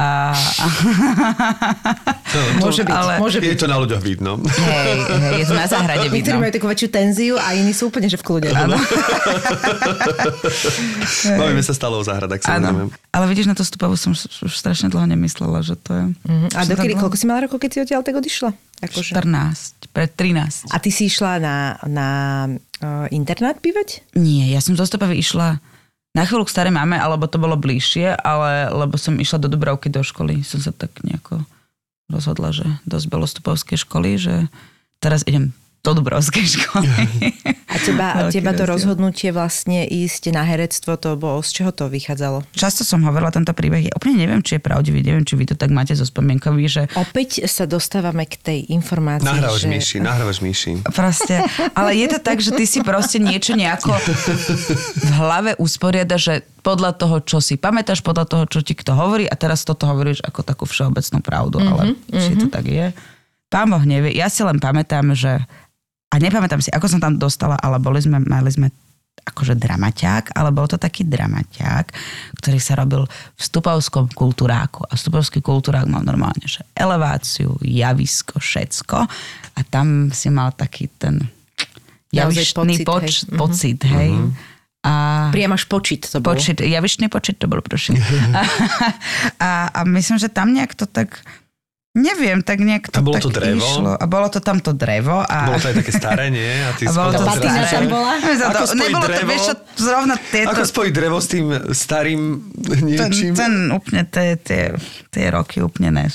[0.00, 0.32] A...
[2.30, 3.12] To, to, môže byť, ale...
[3.20, 3.50] môže byť.
[3.52, 4.40] Je to na ľuďoch vidno.
[4.40, 6.16] Hej, hej, je to na záhrade vidno.
[6.16, 8.48] Niektorí majú takú väčšiu tenziu a iní sú úplne, že v kľude.
[8.54, 8.78] Áno.
[11.42, 12.94] Bavíme sa stále o záhradách, samozrejme.
[13.10, 16.04] Ale vidíš, na to stupavu som už strašne dlho nemyslela, že to je...
[16.22, 16.48] Uh-huh.
[16.54, 18.50] A dokedy, koľko si mala rokov, keď si odtiaľ tak odišla?
[18.80, 19.12] Akože...
[19.12, 20.72] 14, pred 13.
[20.72, 22.08] A ty si išla na, na
[22.46, 24.06] uh, internát bývať?
[24.14, 25.60] Nie, ja som zo Stopavy išla
[26.10, 29.86] na chvíľu k starej máme, alebo to bolo bližšie, ale lebo som išla do Dubravky
[29.86, 31.46] do školy, som sa tak nejako
[32.10, 34.34] rozhodla, že do Zbelostupovskej školy, že
[34.98, 36.88] teraz idem do Dubrovskej školy.
[37.70, 42.44] A teba, teba to rozhodnutie vlastne ísť na herectvo, to bolo, z čoho to vychádzalo?
[42.52, 45.56] Často som hovorila tento príbeh, ja úplne neviem, či je pravdivý, neviem, či vy to
[45.56, 46.82] tak máte zo spomienkový, že...
[46.98, 49.68] Opäť sa dostávame k tej informácii, Nahrávaš že...
[49.70, 50.70] myši, nahrávaš myši.
[50.90, 51.46] Proste,
[51.78, 53.96] ale je to tak, že ty si proste niečo nejako
[55.00, 59.24] v hlave usporiada, že podľa toho, čo si pamätáš, podľa toho, čo ti kto hovorí
[59.24, 62.20] a teraz toto hovoríš ako takú všeobecnú pravdu, mm-hmm, ale mm-hmm.
[62.20, 62.92] či to tak je.
[63.50, 65.42] Pán Boh nevie, ja si len pamätám, že
[66.10, 68.68] a nepamätám si, ako som tam dostala, ale boli sme, mali sme
[69.20, 71.86] akože dramaťák, ale bol to taký dramaťák,
[72.40, 74.82] ktorý sa robil v Stupovskom kultúráku.
[74.90, 78.98] A Stupovský kultúrák mal normálne, že eleváciu, javisko, všetko.
[79.54, 81.20] A tam si mal taký ten
[82.10, 83.14] javištný pocit, poč, hej.
[83.30, 83.38] Mhm.
[83.38, 84.10] pocit, hej.
[84.10, 84.32] Uh-huh.
[84.80, 84.92] A
[85.28, 86.32] Priam až počit to bol.
[86.32, 88.00] Počit, javišný počit to bol, prosím.
[88.32, 88.42] a,
[89.36, 91.20] a, a myslím, že tam nejak to tak
[91.90, 93.58] Neviem, tak nejak to, a bolo to drevo?
[93.58, 93.98] išlo.
[93.98, 95.26] A bolo to tam to drevo.
[95.26, 95.50] A...
[95.50, 96.46] Bolo to aj také staré, nie?
[96.46, 98.14] A, ty a bolo to patina tam bola?
[98.22, 99.54] Ako to, nebolo drevo, to, vieš čo,
[99.90, 100.54] zrovna tieto...
[100.54, 102.20] Ako spojiť drevo s tým starým
[102.86, 103.34] niečím?
[103.34, 104.70] Ten, ten úplne, tie, tie,
[105.10, 106.06] tie roky úplne ne,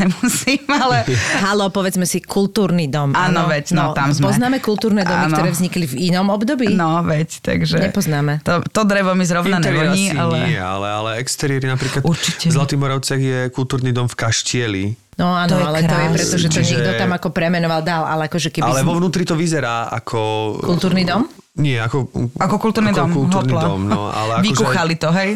[0.00, 1.04] nemusím, ale...
[1.44, 3.12] Halo, povedzme si, kultúrny dom.
[3.12, 4.32] Áno, veď, no, no tam sme.
[4.32, 5.36] Poznáme kultúrne domy, ano.
[5.36, 6.72] ktoré vznikli v inom období?
[6.72, 7.76] No, veď, takže...
[7.84, 8.40] Nepoznáme.
[8.48, 10.56] To, to drevo mi zrovna nevoní, ale...
[10.56, 12.48] nie, ale, ale exteriéry napríklad Určite.
[12.48, 15.90] v Zlatých Moravciach je kultúrny dom v Kaštieli No áno, to ale krásne.
[15.90, 16.70] to je preto, že to Čiže...
[16.78, 18.70] niekto tam ako premenoval dal, ale akože keby...
[18.70, 20.18] Ale vo vnútri to vyzerá ako...
[20.62, 21.26] Kultúrny dom?
[21.58, 22.06] Nie, ako...
[22.38, 25.30] Ako kultúrny ako dom, kultúrny dom, no, ale akože- Vykuchali to, hej?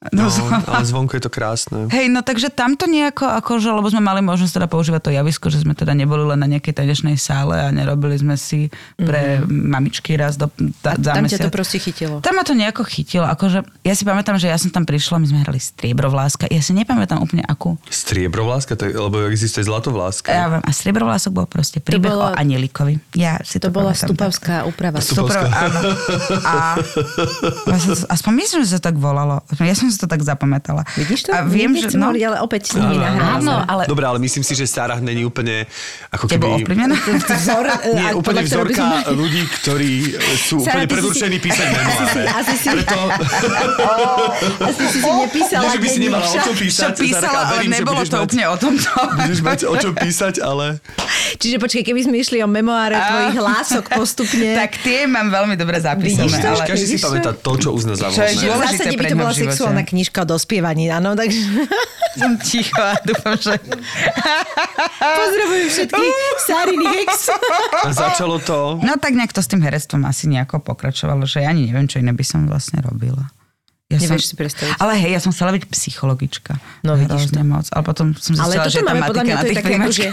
[0.00, 1.84] No, no ale zvonku je to krásne.
[1.92, 5.60] Hej, no takže tamto nejako, akože, lebo sme mali možnosť teda používať to javisko, že
[5.60, 9.52] sme teda neboli len na nejakej tanečnej sále a nerobili sme si pre mm-hmm.
[9.52, 10.48] mamičky raz do,
[10.80, 11.44] da, a tam mesiac.
[11.44, 12.24] ťa to proste chytilo?
[12.24, 13.28] Tam ma to nejako chytilo.
[13.28, 16.48] Akože, ja si pamätám, že ja som tam prišla, my sme hrali striebrovláska.
[16.48, 17.76] Ja si nepamätám úplne akú.
[17.92, 18.80] Striebrovláska?
[18.80, 20.32] To je, lebo existuje zlatovláska.
[20.32, 22.96] Ja viem, a striebrovlások bol proste príbeh bolo, o Anielikovi.
[23.20, 24.70] Ja si to, to bola stupavská tak.
[24.72, 24.96] úprava.
[25.04, 25.44] Stupavská.
[25.44, 25.80] áno.
[26.40, 26.56] A,
[27.76, 27.76] a,
[28.16, 29.44] aspoň myslím, že sa tak volalo.
[29.60, 30.86] Ja som si to tak zapamätala.
[30.96, 31.30] Vidíš to?
[31.34, 31.92] A viem, že...
[31.98, 33.84] No, ale opäť s nimi Áno, ale...
[33.86, 35.66] Dobre, ale myslím si, že Sarah není úplne
[36.14, 36.64] ako keby...
[36.64, 36.96] ovplyvnená?
[37.40, 37.66] Vzor,
[38.00, 42.22] Nie, úplne vzorka ľudí, ktorí sú úplne predurčení písať memoáre.
[42.40, 42.68] Asi si...
[44.60, 46.92] Asi si si nepísala Nie, že by si nemala o čom písať.
[46.96, 48.90] písala, ale nebolo to úplne o tomto.
[49.18, 50.78] Budeš mať o čom písať, ale...
[51.40, 54.54] Čiže počkej, keby sme išli o memoáre tvojich hlások postupne...
[54.56, 56.30] Tak tie mám veľmi dobre zapísané.
[56.64, 58.36] Každý si pamätá to, čo uzná za vhodné.
[58.36, 61.68] V zásade by to bola sexuálna knižka o dospievaní, áno, takže...
[62.18, 63.54] Som ticho a dúfam, že...
[64.98, 67.30] Pozdravujem všetkých Sariny Hex.
[67.86, 68.82] A začalo to...
[68.82, 72.02] No tak nejak to s tým herectvom asi nejako pokračovalo, že ja ani neviem, čo
[72.02, 73.30] iné by som vlastne robila.
[73.90, 74.78] Ja Nevieš som, si predstaviť.
[74.78, 76.62] Ale hej, ja som chcela byť psychologička.
[76.86, 77.42] No vidíš to.
[77.42, 77.66] moc.
[77.74, 80.06] Ale potom som zistila, že tam podľa mňa to je také, akože,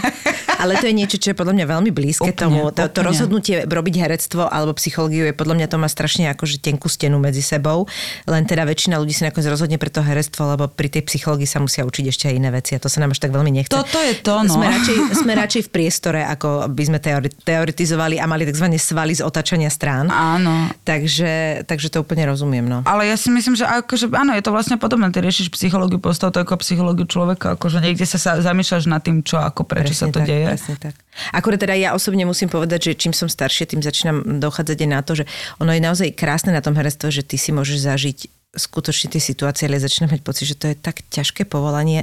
[0.58, 2.60] Ale to je niečo, čo je podľa mňa veľmi blízke úplne, tomu.
[2.74, 6.90] To, to rozhodnutie robiť herectvo alebo psychológiu je podľa mňa to má strašne akože tenkú
[6.90, 7.86] stenu medzi sebou.
[8.26, 11.62] Len teda väčšina ľudí si nakoniec rozhodne pre to herectvo, lebo pri tej psychológii sa
[11.62, 13.70] musia učiť ešte aj iné veci a to sa nám až tak veľmi nechce.
[13.70, 14.58] Toto je to, no.
[14.58, 16.98] Sme radšej, sme radšej v priestore, ako by sme
[17.46, 18.66] teoretizovali a mali tzv.
[18.74, 20.10] svaly z otačania strán.
[20.10, 20.74] Áno.
[20.82, 22.66] Takže, takže to úplne rozumiem.
[22.66, 22.82] No.
[22.82, 25.12] Ale ja si myslím, že akože, áno, je to vlastne podobné.
[25.12, 29.20] Ty riešiš psychológiu, postav to ako psychológiu človeka, akože niekde sa, sa zamýšľaš nad tým,
[29.20, 30.46] čo, ako, prečo presne sa to tak, deje.
[30.48, 30.94] Presne tak.
[31.36, 35.00] Akurát teda ja osobne musím povedať, že čím som staršie, tým začínam dochádzať aj na
[35.04, 35.24] to, že
[35.60, 38.18] ono je naozaj krásne na tom herectve, že ty si môžeš zažiť
[38.56, 42.02] skutočne tie situácie, ale začínam mať pocit, že to je tak ťažké povolanie,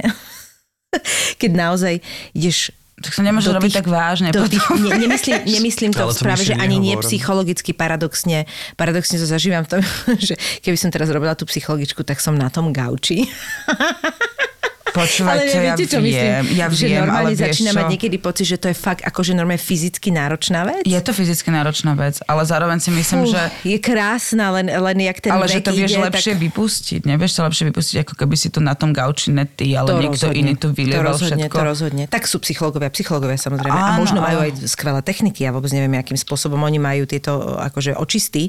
[1.42, 1.94] keď naozaj
[2.32, 4.32] ideš tak sa nemôže robiť tých, tak vážne.
[4.32, 8.48] Do tých, ne, nemyslím, nemyslím to v správe, že ani nie psychologicky paradoxne.
[8.80, 9.80] Paradoxne to zažívam v tom,
[10.26, 13.28] že keby som teraz robila tú psychologičku, tak som na tom gauči.
[14.96, 16.56] Počúvaj, ale čo viete, ja čo viem, myslím?
[16.56, 19.60] Ja že viem, normálne ale začína mať niekedy pocit, že to je fakt akože normálne
[19.60, 20.82] fyzicky náročná vec.
[20.88, 23.42] Je to fyzicky náročná vec, ale zároveň si myslím, Fú, že...
[23.68, 26.40] Je krásna, len, len jak ten Ale že to vieš ide, lepšie tak...
[26.40, 30.00] vypustiť, nevieš to lepšie vypustiť, ako keby si to na tom gauči ty, ale to
[30.00, 31.56] niekto rozhodne, iný tu vylieval to rozhodne, všetko.
[31.56, 33.76] To rozhodne, Tak sú psychológovia, psychológovia samozrejme.
[33.76, 37.60] Áno, a možno majú aj skvelé techniky, ja vôbec neviem, akým spôsobom oni majú tieto
[37.60, 38.48] akože očisty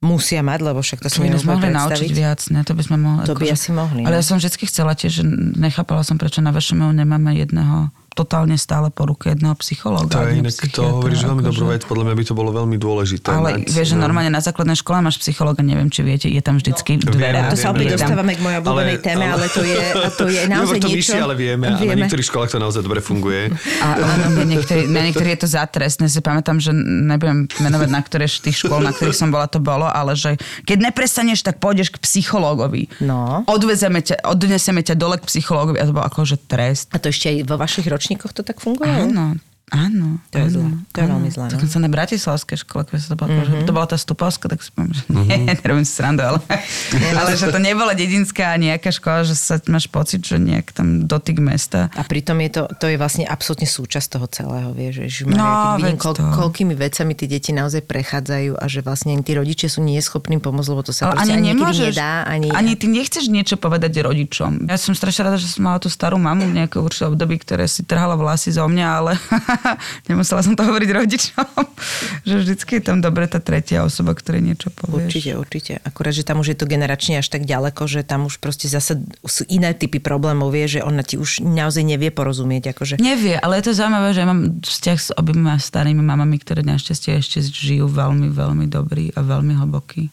[0.00, 2.64] musia mať, lebo však to si sme mohli naučiť viac, ne?
[2.64, 3.24] To by sme mohli.
[3.28, 4.00] To by akože, asi mohli.
[4.08, 4.18] Ale no.
[4.20, 5.24] ja som vždy chcela tiež, že
[5.60, 10.10] nechápala som, prečo na VŠMU nemáme jedného totálne stále po ruke jedného psychológa.
[10.10, 13.30] To je inak, to hovoríš veľmi dobrú vec, podľa mňa by to bolo veľmi dôležité.
[13.30, 14.02] Ale mať, vieš, že no.
[14.02, 17.38] normálne na základnej škole máš psychológa, neviem, či viete, je tam vždycky no, dvere.
[17.46, 19.78] To sa opäť dostávame k mojej obľúbenej ale, téme, ale, ale to je,
[20.18, 20.98] to je naozaj to niečo...
[20.98, 21.86] Vyššie, ale vieme, vieme.
[21.86, 23.54] A na niektorých školách to naozaj dobre funguje.
[23.78, 26.10] A, áno, na niektorých, na niektorých je to za trestné.
[26.10, 29.62] Si pamätám, že nebudem menovať, na ktoré z tých škôl, na ktorých som bola, to
[29.62, 30.34] bolo, ale že
[30.66, 32.90] keď neprestaneš, tak pôjdeš k psychológovi.
[32.98, 33.46] No.
[33.46, 36.90] Odvezeme ťa, odneseme ťa dole k psychológovi a to bolo akože trest.
[36.90, 37.99] A to ešte aj vo vašich ročníkoch
[38.32, 38.90] to tak funguje?
[38.90, 39.36] Áno,
[39.70, 40.18] Áno.
[40.34, 40.68] To je zle.
[40.90, 41.46] To je veľmi zle.
[41.54, 41.62] No.
[41.70, 43.66] som na Bratislavskej škole, keď sa to bolo, mm-hmm.
[43.66, 45.26] to bola tá Stupovská, tak si poviem, že mm-hmm.
[45.30, 46.38] nie, nerobím si srandu, ale,
[47.22, 51.38] ale že to nebola dedinská nejaká škola, že sa máš pocit, že nejak tam dotyk
[51.38, 51.86] mesta.
[51.94, 55.94] A pritom je to, to je vlastne absolútne súčasť toho celého, vieš, že no, vidím,
[55.96, 60.68] koľ, koľkými vecami tí deti naozaj prechádzajú a že vlastne tí rodičia sú neschopní pomôcť,
[60.74, 62.26] lebo to sa ale ani, nemôžeš, nedá.
[62.26, 64.66] Ani, ani ty nechceš niečo povedať rodičom.
[64.66, 67.70] Ja som strašne rada, že som mala tú starú mamu v nejakom určitom období, ktoré
[67.70, 69.12] si trhala vlasy zo mňa, ale
[70.10, 71.46] Nemusela som to hovoriť rodičom,
[72.28, 75.06] že vždycky je tam dobre tá tretia osoba, ktorá niečo povie.
[75.06, 75.72] Určite, určite.
[75.82, 79.00] Akurát, že tam už je to generačne až tak ďaleko, že tam už proste zase
[79.24, 82.74] sú iné typy problémov, vie, že ona ti už naozaj nevie porozumieť.
[82.76, 83.00] Akože...
[83.00, 87.20] Nevie, ale je to zaujímavé, že ja mám vzťah s oboma starými mamami, ktoré našťastie
[87.20, 90.12] ešte žijú veľmi, veľmi dobrý a veľmi hlboký.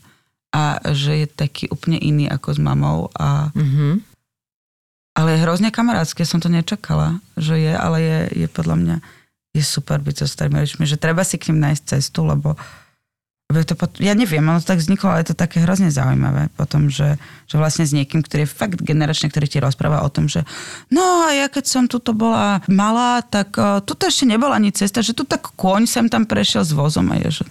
[0.56, 4.18] A že je taký úplne iný ako s mamou a mm-hmm
[5.18, 8.96] ale je hrozne kamarátske, som to nečakala, že je, ale je, je podľa mňa
[9.58, 12.56] je super byť so starými rodičmi, že treba si k ním nájsť cestu, lebo
[13.48, 16.92] to pot- ja neviem, ono to tak vzniklo, ale je to také hrozne zaujímavé potom,
[16.92, 17.16] že,
[17.48, 20.44] že vlastne s niekým, ktorý je fakt generačný, ktorý ti rozpráva o tom, že
[20.92, 25.00] no a ja keď som tuto bola malá, tak uh, tuto ešte nebola ani cesta,
[25.00, 27.46] že tu tak kôň sem tam prešiel s vozom a je, že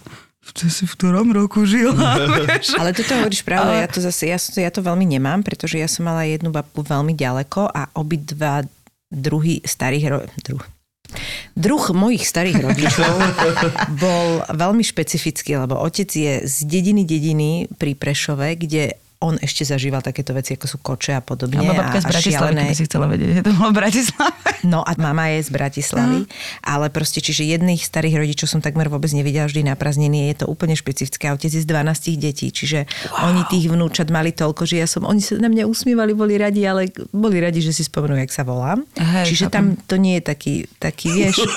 [0.53, 2.21] ty si v ktorom roku žila.
[2.79, 3.83] Ale toto hovoríš pravdu, Ale...
[3.83, 7.17] ja to zase, ja, ja to veľmi nemám, pretože ja som mala jednu babku veľmi
[7.17, 8.61] ďaleko a obidva
[9.09, 10.19] druhy starých ro...
[10.45, 10.63] druh.
[11.57, 13.13] Druh mojich starých rodičov
[14.03, 20.05] bol veľmi špecifický, lebo otec je z dediny dediny pri Prešove, kde on ešte zažíval
[20.05, 21.65] takéto veci, ako sú koče a podobne.
[21.65, 24.49] A babka z Bratislavy, keby si chcela vedieť, že to bolo v Bratislave.
[24.61, 26.29] No a mama je z Bratislavy, uh.
[26.61, 30.29] ale proste, čiže jedných starých rodičov som takmer vôbec nevidela vždy na prázdniny.
[30.33, 31.33] Je to úplne špecifické.
[31.33, 33.33] Otec je z 12 detí, čiže wow.
[33.33, 36.61] oni tých vnúčat mali toľko, že ja som, oni sa na mňa usmievali, boli radi,
[36.69, 38.85] ale boli radi, že si spomenú, jak sa volám.
[39.01, 39.73] Hej, čiže chápem.
[39.73, 41.41] tam to nie je taký, taký vieš.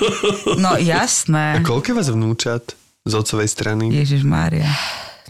[0.60, 1.56] No jasné.
[1.56, 2.72] A koľko vás vnúčat
[3.04, 3.92] z otcovej strany?
[3.92, 4.68] Ježiš Mária.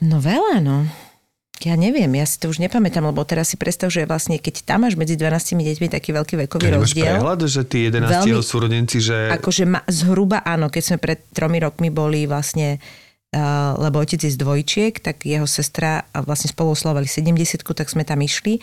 [0.00, 0.86] No veľa, no.
[1.60, 4.88] Ja neviem, ja si to už nepamätám, lebo teraz si predstav, že vlastne keď tam
[4.88, 7.20] máš medzi 12 deťmi taký veľký vekový to rozdiel.
[7.20, 9.28] prehľad, že tí 11 veľmi, súrodenci, že...
[9.36, 12.80] Akože ma, zhruba áno, keď sme pred tromi rokmi boli vlastne
[13.30, 18.02] Uh, lebo otec je z dvojčiek, tak jeho sestra vlastne spolu oslovali 70 tak sme
[18.02, 18.58] tam išli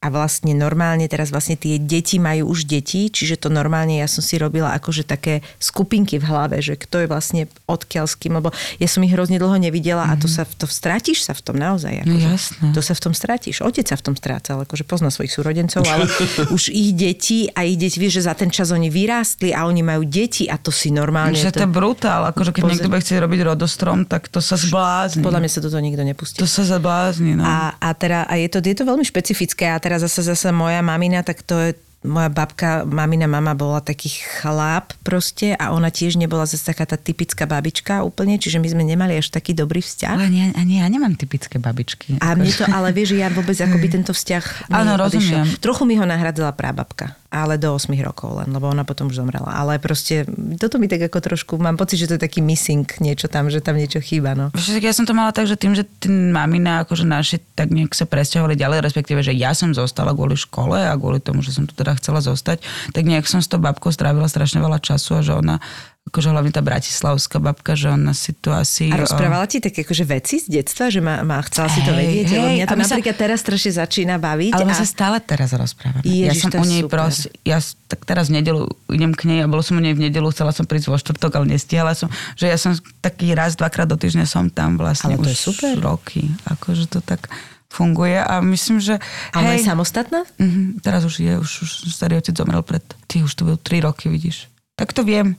[0.00, 4.24] a vlastne normálne teraz vlastne tie deti majú už deti, čiže to normálne ja som
[4.24, 8.48] si robila akože také skupinky v hlave, že kto je vlastne odkiaľ s kým, lebo
[8.80, 10.16] ja som ich hrozne dlho nevidela mm-hmm.
[10.16, 10.34] a to mhm.
[10.40, 12.00] sa, to stratíš sa v tom naozaj.
[12.00, 12.66] Akože, no, jasné.
[12.72, 13.60] To sa v tom stratíš.
[13.60, 16.08] Otec sa v tom strácal, akože pozná svojich súrodencov, ale
[16.56, 19.84] už ich deti a ich deti, vieš, že za ten čas oni vyrástli a oni
[19.84, 21.36] majú deti a to si normálne...
[21.36, 22.72] Že to, je brutál, akože keď Pozor...
[22.72, 25.20] niekto bude chcieť robiť rodostrom, tak to sa zblázni.
[25.20, 26.40] Podľa mňa sa toto nikto nepustí.
[26.40, 27.44] To sa zablázni, no.
[27.44, 30.78] A, a, teda, a je, to, je to veľmi špecifické a teraz zase, zase moja
[30.86, 31.74] mamina, tak to je
[32.06, 36.96] moja babka, mamina mama bola taký chlap proste a ona tiež nebola zase taká tá
[36.96, 40.16] typická babička úplne, čiže my sme nemali až taký dobrý vzťah.
[40.16, 42.16] Ale nie, ani ja nemám typické babičky.
[42.22, 45.44] A mne to, ale vieš, ja vôbec akoby tento vzťah Áno, rozumiem.
[45.60, 49.54] Trochu mi ho nahradzila prábabka ale do 8 rokov len, lebo ona potom už zomrela.
[49.54, 50.26] Ale proste
[50.58, 53.62] toto mi tak ako trošku, mám pocit, že to je taký missing niečo tam, že
[53.62, 54.34] tam niečo chýba.
[54.34, 54.50] No.
[54.82, 58.02] Ja som to mala tak, že tým, že tým mamina, akože naši tak nejak sa
[58.10, 61.72] presťahovali ďalej, respektíve, že ja som zostala kvôli škole a kvôli tomu, že som tu
[61.72, 65.30] teda chcela zostať, tak nejak som s tou babkou strávila strašne veľa času a že
[65.30, 65.62] ona
[66.08, 68.88] akože hlavne tá bratislavská babka, že ona si to asi...
[68.88, 72.26] A rozprávala ti také akože veci z detstva, že má, má chcela si to vedieť?
[72.26, 74.52] Hey, lebo mňa to napríklad sa, teraz strašne začína baviť.
[74.56, 74.74] Ale a...
[74.74, 76.02] sa stále teraz rozprávame.
[76.02, 79.62] ja som u nej proste, ja tak teraz v nedelu idem k nej a bolo
[79.62, 82.58] som u nej v nedelu, chcela som prísť vo štvrtok, ale nestihala som, že ja
[82.58, 82.74] som
[83.04, 85.72] taký raz, dvakrát do týždňa som tam vlastne ale to už je super.
[85.78, 86.26] roky.
[86.50, 87.30] Akože to tak
[87.70, 88.98] funguje a myslím, že...
[89.30, 90.26] Ale hej, je samostatná?
[90.26, 92.82] Uh-huh, teraz už je, už, už starý otec zomrel pred...
[93.06, 94.50] Ty už to bol 3 roky, vidíš.
[94.74, 95.38] Tak to viem.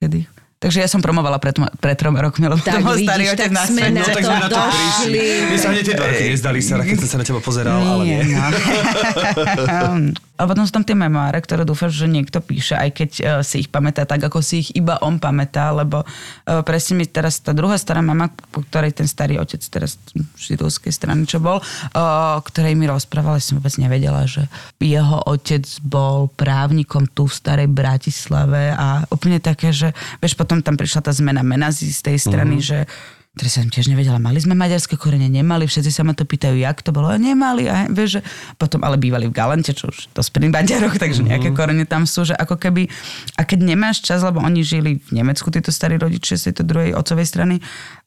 [0.00, 0.24] Kedy?
[0.60, 3.64] Takže ja som promovala pred, pred troma rokmi, lebo tak, to bol starý otec na
[3.64, 5.20] sme na, no, tak sme na to prišli.
[5.48, 7.88] Mne sa hneď tie dva roky nezdali, Sara, keď som sa na teba pozeral, nie,
[7.88, 8.20] ale nie.
[8.28, 8.44] No.
[10.40, 13.60] ale potom sú tam tie memoáre, ktoré dúfam, že niekto píše, aj keď uh, si
[13.60, 17.52] ich pamätá tak, ako si ich iba on pamätá, lebo uh, presne mi teraz tá
[17.52, 20.00] druhá stará mama, po ktorej ten starý otec teraz
[20.40, 24.48] židovskej strany, čo bol, uh, ktorej mi rozprával, som vôbec nevedela, že
[24.80, 29.92] jeho otec bol právnikom tu v starej Bratislave a úplne také, že
[30.24, 32.70] vieš, potom tam prišla tá zmena mena z tej strany, uh-huh.
[32.72, 32.78] že
[33.38, 36.82] teraz som tiež nevedela, mali sme maďarské korene, nemali, všetci sa ma to pýtajú, jak
[36.82, 38.20] to bolo, a nemali, a vieš, že
[38.58, 41.38] potom ale bývali v Galante, čo už to pri Maďaroch, takže uh-huh.
[41.38, 42.90] nejaké korene tam sú, že ako keby,
[43.38, 46.90] a keď nemáš čas, lebo oni žili v Nemecku, títo starí rodičia z tejto druhej
[46.98, 47.56] otcovej strany,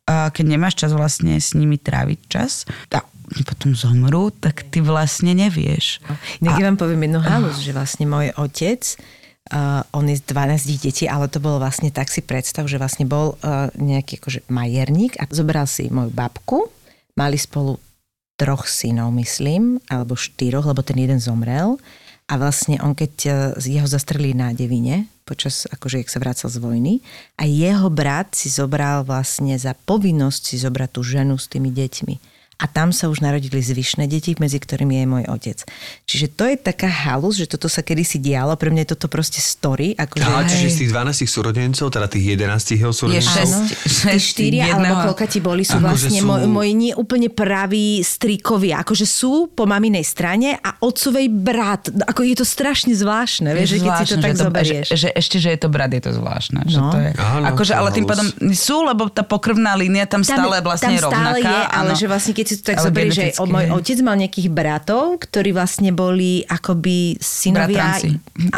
[0.03, 5.31] a keď nemáš čas vlastne s nimi tráviť čas, a potom zomrú, tak ty vlastne
[5.31, 6.03] nevieš.
[6.43, 6.63] Nech a...
[6.67, 8.83] vám poviem jednu halus, že vlastne môj otec,
[9.51, 13.03] Uh, on je z 12 detí, ale to bolo vlastne tak si predstav, že vlastne
[13.03, 16.71] bol uh, nejaký akože majerník a zobral si moju babku,
[17.19, 17.75] mali spolu
[18.39, 21.75] troch synov, myslím, alebo štyroch, lebo ten jeden zomrel.
[22.31, 26.63] A vlastne on, keď uh, jeho zastrelili na devine, počas, akože, jak sa vracal z
[26.63, 26.93] vojny,
[27.35, 32.32] a jeho brat si zobral vlastne za povinnosť si zobrať tú ženu s tými deťmi.
[32.61, 35.57] A tam sa už narodili zvyšné deti, medzi ktorými je môj otec.
[36.05, 39.41] Čiže to je taká halus, že toto sa kedysi dialo, pre mňa je toto proste
[39.41, 39.97] story.
[39.97, 43.35] Akože, Aha, čiže z tých 12 súrodencov, teda tých 11 jeho súrodencov?
[43.43, 46.27] Je 6, 6 4, alebo koľko ti boli, sú akože vlastne sú...
[46.29, 48.81] moji moj nie úplne praví strikovia.
[48.85, 51.89] Akože sú po maminej strane a otcovej brat.
[52.09, 54.87] Ako je to strašne zvláštne, vieš, že keď si to tak to, zoberieš.
[54.93, 56.61] Že, že, ešte, že je to brat, je to zvláštne.
[56.63, 56.71] No.
[56.71, 60.37] Že to je, Áno, akože, ale tým pádom sú, lebo tá pokrvná línia tam, tam
[60.37, 61.49] stále vlastne tam stále rovnaká.
[61.49, 65.21] je, ale že vlastne keď si to tak zoberieš, že môj otec mal nejakých bratov,
[65.23, 67.99] ktorí vlastne boli akoby synovia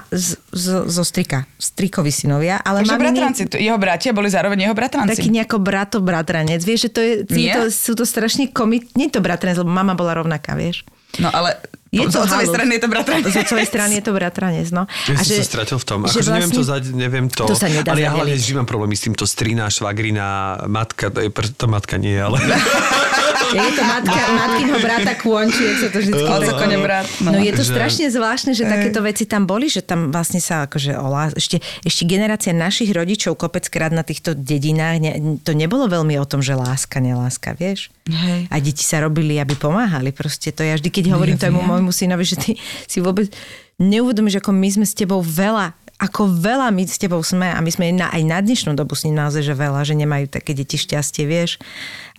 [0.10, 1.46] z, z, zo strika.
[1.60, 2.62] Strikovi synovia.
[2.62, 3.70] Ale Takže bratranci, nie...
[3.70, 5.12] jeho bratia boli zároveň jeho bratranci.
[5.18, 6.62] Taký nejako brato bratranec.
[6.64, 8.94] Vieš, že to je, to, sú to strašne komit...
[8.98, 10.88] Nie je to bratranec, lebo mama bola rovnaká, vieš.
[11.20, 11.56] No ale
[11.96, 13.32] je z otcovej strany je to bratranec.
[13.32, 14.84] Z otcovej strany je to bratranec, no.
[15.08, 16.00] Ja a som že, sa stratil v tom.
[16.04, 17.44] Akože vlastne, neviem to zať, neviem to.
[17.48, 21.24] To sa nedá Ale ja hlavne vždy mám problémy s týmto strina, švagrina, matka, to,
[21.24, 22.36] je, to matka nie, ale...
[23.56, 27.08] Je to matka, matkinho brata kônčiek, sa to vždy no, brat.
[27.24, 27.32] No.
[27.32, 27.72] no je to že...
[27.72, 32.03] strašne zvláštne, že takéto veci tam boli, že tam vlastne sa akože olá, ešte, ešte
[32.03, 36.99] generácia našich rodičov kopeckrát na týchto dedinách, ne, to nebolo veľmi o tom, že láska,
[36.99, 37.89] neláska, vieš?
[38.06, 38.51] Hej.
[38.51, 40.12] A deti sa robili, aby pomáhali.
[40.12, 42.51] Proste to ja vždy, keď hovorím ja tomu môjmu synovi, že ty
[42.86, 43.32] si vôbec
[43.80, 45.76] neuvedomíš, ako my sme s tebou veľa
[46.06, 49.10] ako veľa my s tebou sme a my sme na, aj na dnešnú dobu s
[49.10, 51.58] ním naozaj, že veľa, že nemajú také deti šťastie, vieš.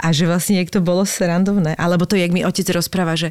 [0.03, 1.79] A že vlastne jak to bolo srandovné.
[1.79, 3.31] Alebo to, jak mi otec rozpráva, že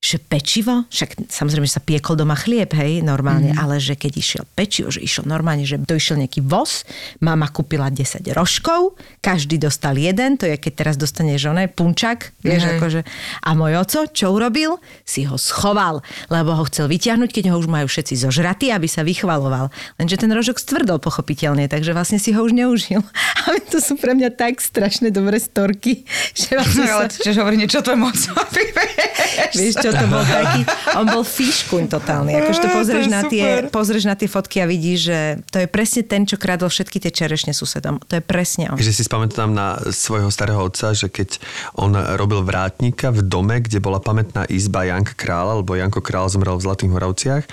[0.00, 3.60] že pečivo, však samozrejme, že sa piekol doma chlieb, hej, normálne, mm.
[3.60, 6.88] ale že keď išiel pečivo, že išiel normálne, že to išiel nejaký voz,
[7.20, 12.64] mama kúpila 10 rožkov, každý dostal jeden, to je keď teraz dostane žone, punčak, vieš,
[12.64, 12.70] mm.
[12.80, 13.00] akože.
[13.44, 14.80] A môj oco, čo urobil?
[15.04, 16.00] Si ho schoval,
[16.32, 19.68] lebo ho chcel vyťahnuť, keď ho už majú všetci zožratí, aby sa vychvaloval.
[20.00, 23.04] Lenže ten rožok stvrdol pochopiteľne, takže vlastne si ho už neužil.
[23.44, 26.08] A to sú pre mňa tak strašne dobré storky,
[26.40, 27.04] že vlastne sa...
[27.04, 28.08] Čiže hovorí niečo tvojmu
[29.60, 30.60] Vieš čo, to bol taký,
[30.96, 32.32] on bol fíškuň totálny.
[32.38, 35.18] Akože to pozrieš, to na tie, pozrieš na tie fotky a vidíš, že
[35.50, 37.98] to je presne ten, čo kradol všetky tie čerešne susedom.
[38.06, 38.76] To je presne on.
[38.78, 41.40] Že si spamätám na svojho starého otca, že keď
[41.78, 46.58] on robil vrátnika v dome, kde bola pamätná izba Janka Krála, lebo Janko Král zomrel
[46.58, 47.44] v Zlatých Moravciach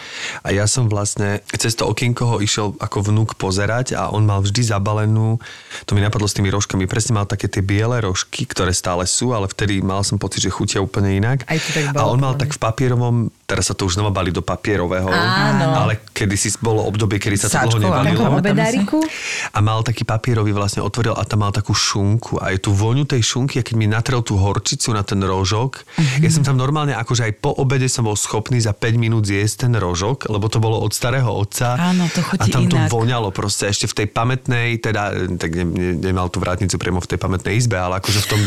[0.43, 4.43] a ja som vlastne cez to okienko ho išiel ako vnúk pozerať a on mal
[4.43, 5.39] vždy zabalenú,
[5.85, 9.31] to mi napadlo s tými rožkami, presne mal také tie biele rožky, ktoré stále sú,
[9.31, 11.45] ale vtedy mal som pocit, že chutia úplne inak.
[11.47, 13.15] Aj to tak bolo, a on mal tak v papierovom,
[13.47, 15.71] teraz sa to už znova bali do papierového, Áno.
[15.71, 18.27] ale kedysi bolo obdobie, kedy sa to dlho nebalilo.
[19.55, 23.07] A mal taký papierový vlastne otvoril a tam mal takú šunku a je tu voňu
[23.07, 26.27] tej šunky a keď mi natrel tú horčicu na ten rožok, mm-hmm.
[26.27, 29.63] ja som tam normálne akože aj po obede som bol schopný za 5 minút zjesť
[29.63, 31.79] ten rožok, lebo to bolo od starého otca.
[31.79, 32.91] Áno, to a tam inak.
[32.91, 36.99] to voňalo proste ešte v tej pamätnej, teda, tak ne, ne, nemal tú vrátnicu priamo
[36.99, 38.39] v tej pamätnej izbe, ale akože v tom...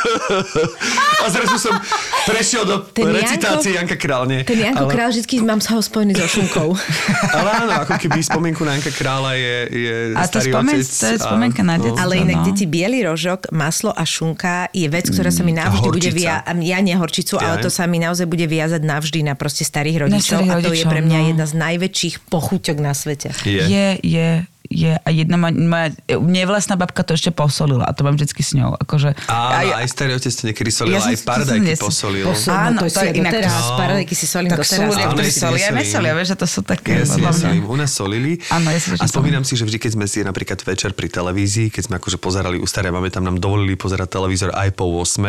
[1.22, 1.76] a zrazu som
[2.24, 4.46] prešiel do ten recitácie Janko, Janka Králne.
[4.46, 4.92] Ten Janko ale...
[4.94, 6.78] Král vždy mám sa ho spojený so šunkou.
[7.38, 10.86] ale áno, ako keby spomienku na Janka Krála je, je a to starý spomen, otec.
[10.86, 11.98] To je spomienka na detstvo.
[11.98, 12.44] Ale inak, no.
[12.46, 16.54] deti, biely rožok, maslo a šunka je vec, ktorá sa mi mm, navždy bude viazať.
[16.62, 17.42] Ja nie horčicu, ja.
[17.50, 20.38] ale to sa mi naozaj bude viazať navždy na proste starých rodičov.
[20.38, 21.26] Na starých a to rodičov, je pre mňa no.
[21.34, 23.34] jedna z najväčších pochuťok na svete.
[23.42, 23.86] Je, je.
[24.06, 24.28] je
[24.70, 28.54] je a jedna moja, moja nevlastná babka to ešte posolila a to mám vždycky s
[28.54, 28.78] ňou.
[28.78, 32.24] Akože, Áno, aj, aj starý otec to niekedy solil, ja aj paradajky posolil.
[32.30, 32.54] posolil.
[32.54, 33.32] Áno, to, to je inak.
[33.34, 34.78] Teraz, no, paradajky si solím tak doteraz.
[34.78, 37.02] Tak sú ktorí solia, nesolia, vieš, že to sú také.
[37.02, 38.38] Ja si nesolím, u nás solili.
[38.54, 41.74] Áno, ja si a spomínam si, že vždy, keď sme si napríklad večer pri televízii,
[41.74, 45.26] keď sme akože pozerali u staré máme tam nám dovolili pozerať televízor aj po 8.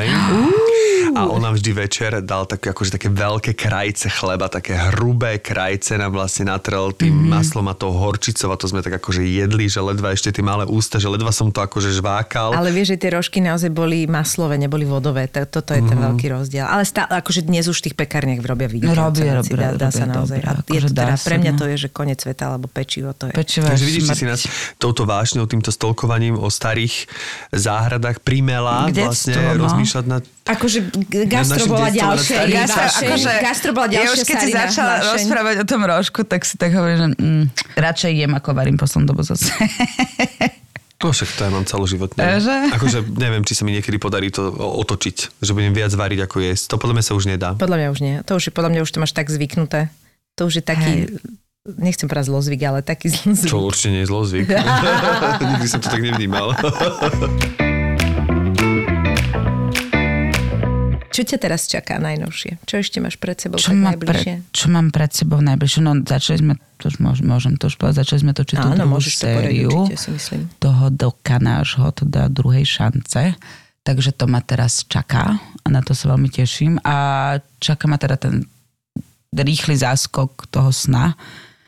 [1.12, 6.00] A on nám vždy večer dal také, akože také veľké krajce chleba, také hrubé krajce
[6.00, 7.32] nám vlastne natrel tým mm-hmm.
[7.36, 10.68] maslom a tou horčicou a to sme tak akože jedli, že ledva ešte tie malé
[10.68, 12.52] ústa, že ledva som to akože žvákal.
[12.52, 15.32] Ale vieš, že tie rožky naozaj boli maslové, neboli vodové.
[15.32, 16.06] Toto je ten mm-hmm.
[16.12, 16.66] veľký rozdiel.
[16.68, 18.92] Ale stále, akože dnes už v tých pekárniach robia vidieť.
[18.92, 20.44] Robia, robia, dá, dá sa naozaj.
[20.44, 23.16] Dobré, a je akože to teda, pre mňa to je, že koniec sveta, alebo pečivo
[23.16, 23.34] to je.
[23.34, 24.42] Pečivo Takže vidíš, si nás
[24.76, 27.08] touto vášňou, týmto stolkovaním o starých
[27.56, 29.68] záhradách primela vlastne no?
[29.68, 30.90] rozmýšľať nad Akože
[31.30, 32.50] gastro bola ďalšia.
[32.50, 35.14] Gastro, akože, gastro bola ďalšia ja už keď si začala vášeň.
[35.14, 37.44] rozprávať o tom rožku, tak si tak hovorím, že mm,
[37.78, 39.54] radšej jem, ako varím poslednú dobu zase.
[41.02, 42.22] No však to ja mám celoživotne.
[42.22, 42.56] Že?
[42.78, 46.64] Akože neviem, či sa mi niekedy podarí to otočiť, že budem viac variť ako jesť.
[46.74, 47.50] To podľa mňa sa už nedá.
[47.58, 48.16] Podľa mňa už nie.
[48.30, 49.90] To už je, podľa mňa už to máš tak zvyknuté.
[50.38, 51.18] To už je taký, Hej.
[51.82, 53.50] nechcem povedať zlozvyk, ale taký zlozvyk.
[53.50, 54.46] Čo určite nie je zlozvyk.
[55.58, 56.54] Nikdy som to tak nevnímal.
[61.12, 62.64] Čo ťa teraz čaká najnovšie?
[62.64, 64.34] Čo ešte máš pred sebou čo tak najbližšie?
[64.48, 65.80] Pre, čo mám pred sebou najbližšie?
[65.84, 69.00] No začali sme, to už môžem, môžem to už povedať, začali sme točiť tú druhú
[69.04, 73.36] sériu to určite, toho doka nášho, teda druhej šance
[73.82, 76.78] takže to ma teraz čaká a na to sa veľmi teším.
[76.86, 78.46] A čaká ma teda ten
[79.34, 81.18] rýchly záskok toho sna.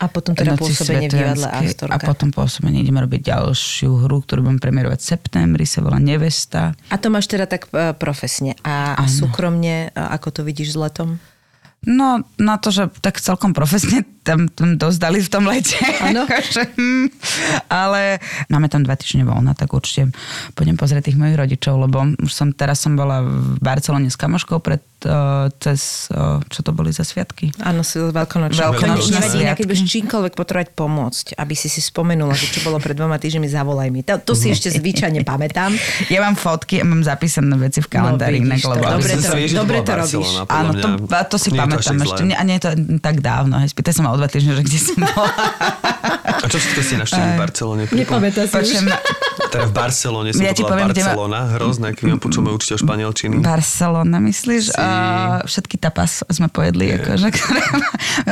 [0.04, 1.96] A potom teda pôsobenie v divadle Astorka.
[1.96, 6.76] A potom pôsobenie ideme robiť ďalšiu hru, ktorú budem premiérovať v septembri, sa volá Nevesta.
[6.92, 8.52] A to máš teda tak e, profesne.
[8.60, 9.08] A ano.
[9.08, 11.16] súkromne, ako to vidíš s letom?
[11.84, 15.76] No, na to, že tak celkom profesne tam, tam dozdali v tom lete.
[16.08, 16.24] Áno.
[16.24, 17.12] Hm.
[17.68, 18.18] ale
[18.48, 20.16] máme tam dva týždne voľna, tak určite
[20.56, 24.64] pôjdem pozrieť tých mojich rodičov, lebo už som, teraz som bola v Barcelone s kamoškou
[24.64, 27.52] pred uh, cez, uh, čo to boli za sviatky?
[27.60, 28.56] Áno, si veľkonočné.
[28.56, 29.60] Veľkonočné sviatky.
[29.60, 33.48] Keď budeš čímkoľvek potrebovať pomôcť, aby si si spomenula, že čo bolo pred dvoma týždňami,
[33.52, 34.00] zavolaj mi.
[34.08, 35.76] To, to si ešte zvyčajne pamätám.
[36.08, 38.40] Ja mám fotky a mám zapísané veci v kalendári.
[38.40, 38.82] No, vidíš, lebo...
[38.88, 40.28] Dobre to, dobre to robíš.
[40.48, 40.88] Áno, to,
[41.28, 42.22] to si pamätám ešte.
[42.34, 42.70] A nie je to
[43.00, 43.58] tak dávno.
[43.62, 45.32] Spýtaj sa ma o dva týždne, že kde som bola.
[46.24, 47.82] A čo všetko ste naštívili v Barcelone?
[47.88, 48.90] Nepamätá si už.
[49.54, 51.52] Teda v Barcelone som ja to bola Barcelona, ma...
[51.54, 53.34] hrozné, keď ma počul môj učiteľ španielčiny.
[53.38, 54.74] Barcelona, myslíš?
[54.74, 54.78] Si...
[54.78, 57.62] Uh, všetky tapas sme pojedli, akože, ktoré...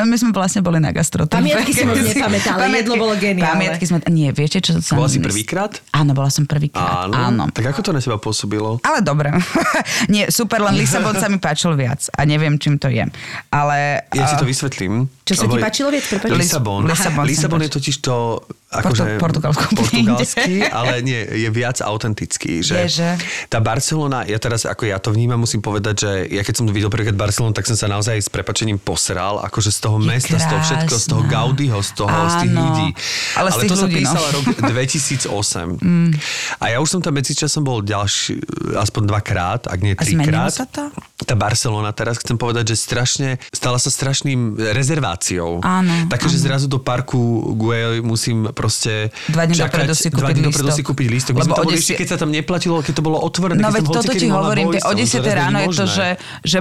[0.03, 1.30] my sme vlastne boli na gastrotur.
[1.30, 3.55] Pamiatky si moc nepamätala, jedlo bolo geniálne.
[3.55, 3.99] Pamiatky sme...
[4.11, 4.99] Nie, viete, čo som...
[4.99, 5.78] Bola si prvýkrát?
[5.95, 7.07] Áno, bola som prvýkrát.
[7.07, 7.14] Áno.
[7.14, 7.43] Áno.
[7.55, 8.82] Tak ako to na teba pôsobilo?
[8.82, 9.30] Ale dobre.
[10.12, 13.07] Nie, super, len Lisabon sa mi páčil viac a neviem, čím to je.
[13.52, 14.08] Ale...
[14.14, 15.08] Ja si to vysvetlím.
[15.26, 16.04] Čo sa ti páčilo viac?
[16.32, 16.86] Lisabon.
[16.86, 18.42] Lisabon, Lisabon je totiž to
[18.72, 22.64] akože Portugalsko portugalský, ale nie, je viac autentický.
[22.64, 23.08] Že, je, že
[23.52, 26.88] Tá Barcelona, ja teraz, ako ja to vnímam, musím povedať, že ja keď som videl
[26.88, 30.42] prvýkrát Barcelonu, tak som sa naozaj s prepačením posral, akože z toho je mesta, krásna.
[30.42, 32.32] z toho všetko, z toho Gaudiho, z toho, Áno.
[32.32, 32.88] z tých ľudí.
[33.36, 34.34] Ale, ale to ľudí, som písala no.
[34.40, 35.84] rok 2008.
[35.84, 36.10] mm.
[36.58, 38.40] A ja už som tam medzičasom bol ďalší,
[38.78, 40.48] aspoň dvakrát, ak nie trikrát.
[40.48, 40.88] sa to?
[41.22, 45.60] Tá Barcelona teraz chcem povedať, že strašne, stala sa strašným rezerváciou.
[45.60, 46.08] Áno.
[46.08, 50.42] Takže zrazu do parku Güell musím proste dva dní čakať, dopredu si kúpiť dva dní
[50.46, 51.34] dopredu si kúpiť lístok.
[51.42, 51.98] Lebo tam desi...
[51.98, 53.58] keď sa tam neplatilo, keď to bolo otvorené.
[53.58, 56.08] No veď toto ti hovorím, o 10 ráno je to, že,
[56.46, 56.58] že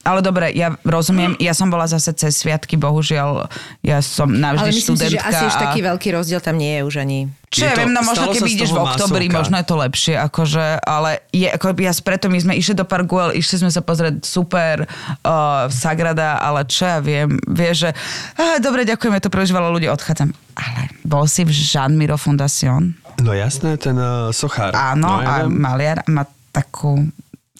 [0.00, 3.52] ale dobre, ja rozumiem, ja som bola zase cez sviatky, bohužiaľ,
[3.84, 5.12] ja som navždy Ale myslím študentka.
[5.12, 7.18] si, že asi už taký veľký rozdiel tam nie je už ani.
[7.52, 9.38] Čo ja viem, no možno keby ideš v oktobri, masovka.
[9.44, 13.36] možno je to lepšie, akože, ale je, ako ja preto my sme išli do Parguel,
[13.36, 17.92] išli sme sa pozrieť super uh, Sagrada, ale čo ja viem, vie, že
[18.40, 20.32] ah, dobre, ďakujem, je to príliš veľa ľudí, odchádzam.
[20.56, 22.96] Ale bol si v Jean Miro Fondation?
[23.20, 24.72] No jasné, ten uh, sochár.
[24.72, 26.24] Áno, no, ja a maliar má
[26.56, 27.04] takú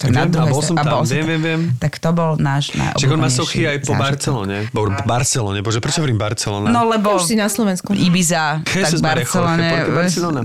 [0.01, 1.61] to viem, na a bol som tam, viem, viem, viem.
[1.77, 4.01] Tak to bol náš Čiže on má sochy aj po zážitok.
[4.01, 4.57] Barcelone.
[4.73, 6.73] Bo, Barcelone, bože, prečo hovorím Barcelona?
[6.73, 7.21] No lebo...
[7.21, 7.93] Už si na Slovensku.
[7.93, 9.69] Ibiza, Jesus tak Barcelone.
[9.93, 10.41] Barcelona.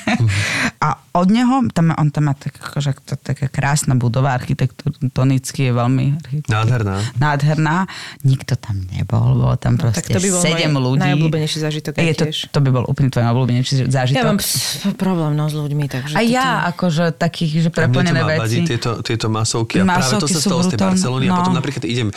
[0.86, 5.72] a od neho, tam, on tam má tak, akože, to, taká krásna budova, architektonicky je
[5.74, 6.06] veľmi
[6.50, 6.96] nádherná.
[7.22, 7.86] nádherná.
[8.26, 11.02] Nikto tam nebol, bolo tam no, proste tak to by bol sedem ľudí.
[11.06, 14.18] Najobľúbenejší zážitok je to, to by bol úplne tvoj najobľúbenejší zážitok.
[14.18, 14.40] Ja mám
[14.98, 16.14] problém no, s ľuďmi, takže...
[16.14, 19.80] A ja, akože takých, že preplnené vadí tieto, tieto masovky.
[19.80, 21.26] A práve to sa stalo z tej Barcelony.
[21.28, 21.36] No.
[21.36, 22.08] A potom napríklad idem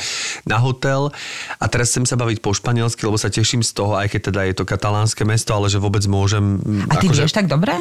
[0.47, 1.11] na hotel
[1.59, 4.41] a teraz chcem sa baviť po španielsky, lebo sa teším z toho, aj keď teda
[4.47, 6.63] je to katalánske mesto, ale že vôbec môžem...
[6.87, 7.75] A ty akože, vieš tak dobre?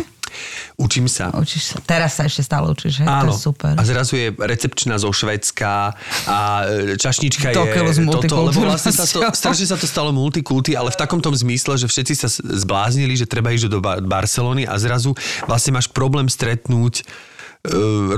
[0.81, 1.29] Učím sa.
[1.37, 1.77] Učíš sa.
[1.85, 3.09] Teraz sa ešte stále učíš, hej?
[3.09, 3.33] Áno.
[3.33, 3.73] To je super.
[3.77, 5.93] A zrazu je recepčná zo Švedska
[6.25, 10.73] a e, čašnička to je toto, lebo vlastne sa to, strašne sa to stalo multikulty,
[10.73, 14.75] ale v takom tom zmysle, že všetci sa zbláznili, že treba ísť do Barcelony a
[14.81, 15.13] zrazu
[15.45, 17.05] vlastne máš problém stretnúť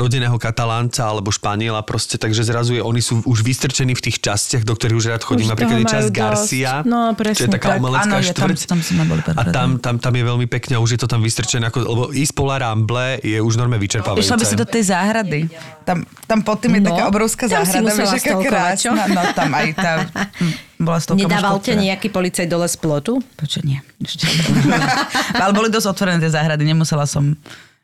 [0.00, 4.64] rodeného katalánca alebo španiela proste, takže zrazu je, oni sú už vystrčení v tých častiach,
[4.64, 5.44] do ktorých už rád chodím.
[5.44, 7.84] Už Napríklad je časť Garcia, no, presne, čo je taká tak.
[7.84, 8.58] umelecká ano, štvrť.
[8.64, 11.20] Tam, tam boli a tam, tam, tam, je veľmi pekne a už je to tam
[11.20, 14.32] vystrčené, ako, lebo ísť po La Ramble je už normálne vyčerpávajúce.
[14.32, 15.40] Išla by si do tej záhrady.
[15.84, 19.04] Tam, tam pod tým je no, taká obrovská záhrada, vieš, aká krásna.
[19.12, 19.92] No tam aj tá...
[20.74, 23.16] Bola Nedával ťa nejaký policaj dole z plotu?
[23.38, 23.78] Počo, nie.
[25.42, 27.36] Ale boli dosť otvorené tie záhrady, nemusela som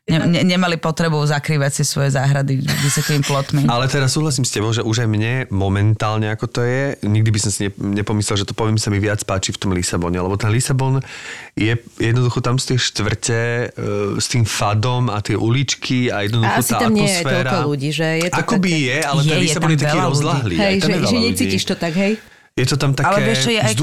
[0.09, 3.69] Ne, ne, nemali potrebu zakrývať si svoje záhrady vysokými plotmi.
[3.69, 7.37] Ale teraz súhlasím s tebou, že už aj mne momentálne ako to je, nikdy by
[7.37, 10.49] som si nepomyslel, že to poviem sa mi viac páči v tom Lisabone, lebo ten
[10.49, 11.05] Lisabon
[11.53, 13.41] je jednoducho tam z tej štvrte
[13.77, 17.05] uh, s tým fadom a tie uličky a jednoducho a asi tá tam atmosféra.
[17.05, 18.63] nie je toľko ľudí, že je to Ako také...
[18.65, 20.55] by je, ale je, ten Lisabon je, je taký rozlahlý.
[20.57, 22.13] Hej, že, že necítiš to tak, hej?
[22.57, 23.73] Je to tam také ale vieš, čo je aj...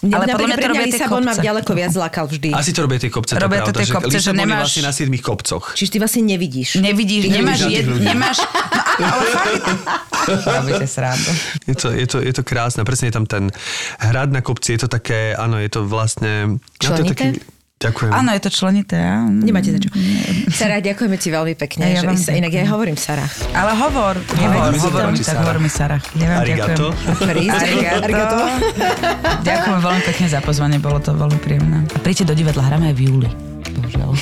[0.00, 2.56] Mňa, ale podľa mňa to robia Lisabon ma ďaleko viac zlákal vždy.
[2.56, 4.72] Asi to robia tie kopce, robia to, pravda, tie kopce, že, že nemáš...
[4.72, 5.64] vlastne na 7 kopcoch.
[5.76, 6.80] Čiže ty vlastne nevidíš.
[6.80, 8.38] Nevidíš, ty nemáš, jed, nemáš...
[8.96, 9.24] No, ale
[10.64, 11.32] Robíte srandu.
[11.68, 13.52] Je to, je, to, je to krásne, presne je tam ten
[14.00, 16.60] hrad na kopci, je to také, áno, je to vlastne...
[16.80, 16.88] Členité?
[16.88, 17.28] No, to je taký,
[17.80, 18.12] Ďakujem.
[18.12, 19.00] Áno, je to členité.
[19.00, 19.24] Ja.
[19.24, 19.88] Nemáte za čo.
[20.52, 21.88] Sara, ďakujeme ti veľmi pekne.
[21.96, 23.24] Ja, že, inak ja hovorím Sara.
[23.56, 24.20] Ale hovor.
[24.20, 25.96] Hovor, hovor, mi tak hovor mi Sara.
[26.12, 26.92] Ja vám Arigato.
[26.92, 28.04] ďakujem.
[28.04, 28.36] Arigato.
[29.40, 31.88] ďakujem veľmi pekne za pozvanie, bolo to veľmi príjemné.
[31.96, 33.30] A príďte do divadla, hráme aj v júli.
[33.72, 34.12] Bohužiaľ.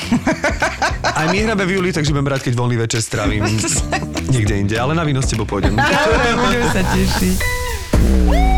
[1.19, 3.43] Aj my hráme v júli, takže budem rád, keď voľný večer strávim
[4.39, 5.75] niekde inde, ale na víno s tebou pôjdem.
[6.07, 8.58] Dobre, budem sa tešiť.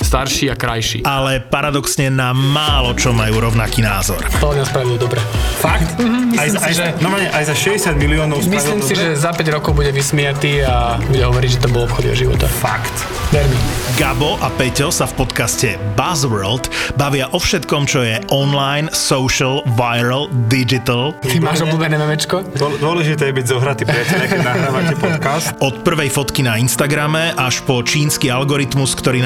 [0.00, 1.04] starší a krajší.
[1.04, 4.22] Ale paradoxne na málo čo majú rovnaký názor.
[4.40, 5.20] To nás spravilo dobre.
[5.60, 5.98] Fakt?
[5.98, 9.16] Mm-hmm, aj, aj, že, no, aj za 60 miliónov Myslím si, dobre?
[9.16, 12.46] že za 5 rokov bude vysmiatý a bude hovoriť, že to bol obchod jeho života.
[12.48, 12.94] Fakt.
[13.34, 13.58] Vermi.
[13.98, 20.30] Gabo a Peťo sa v podcaste Buzzworld bavia o všetkom, čo je online, social, viral,
[20.46, 21.16] digital.
[21.24, 22.44] Ty máš obľúbené memečko?
[22.54, 25.46] Dôležité je byť zohratý priateľ, keď nahrávate podcast.
[25.58, 29.25] Od prvej fotky na Instagrame až po čínsky algoritmus, ktorý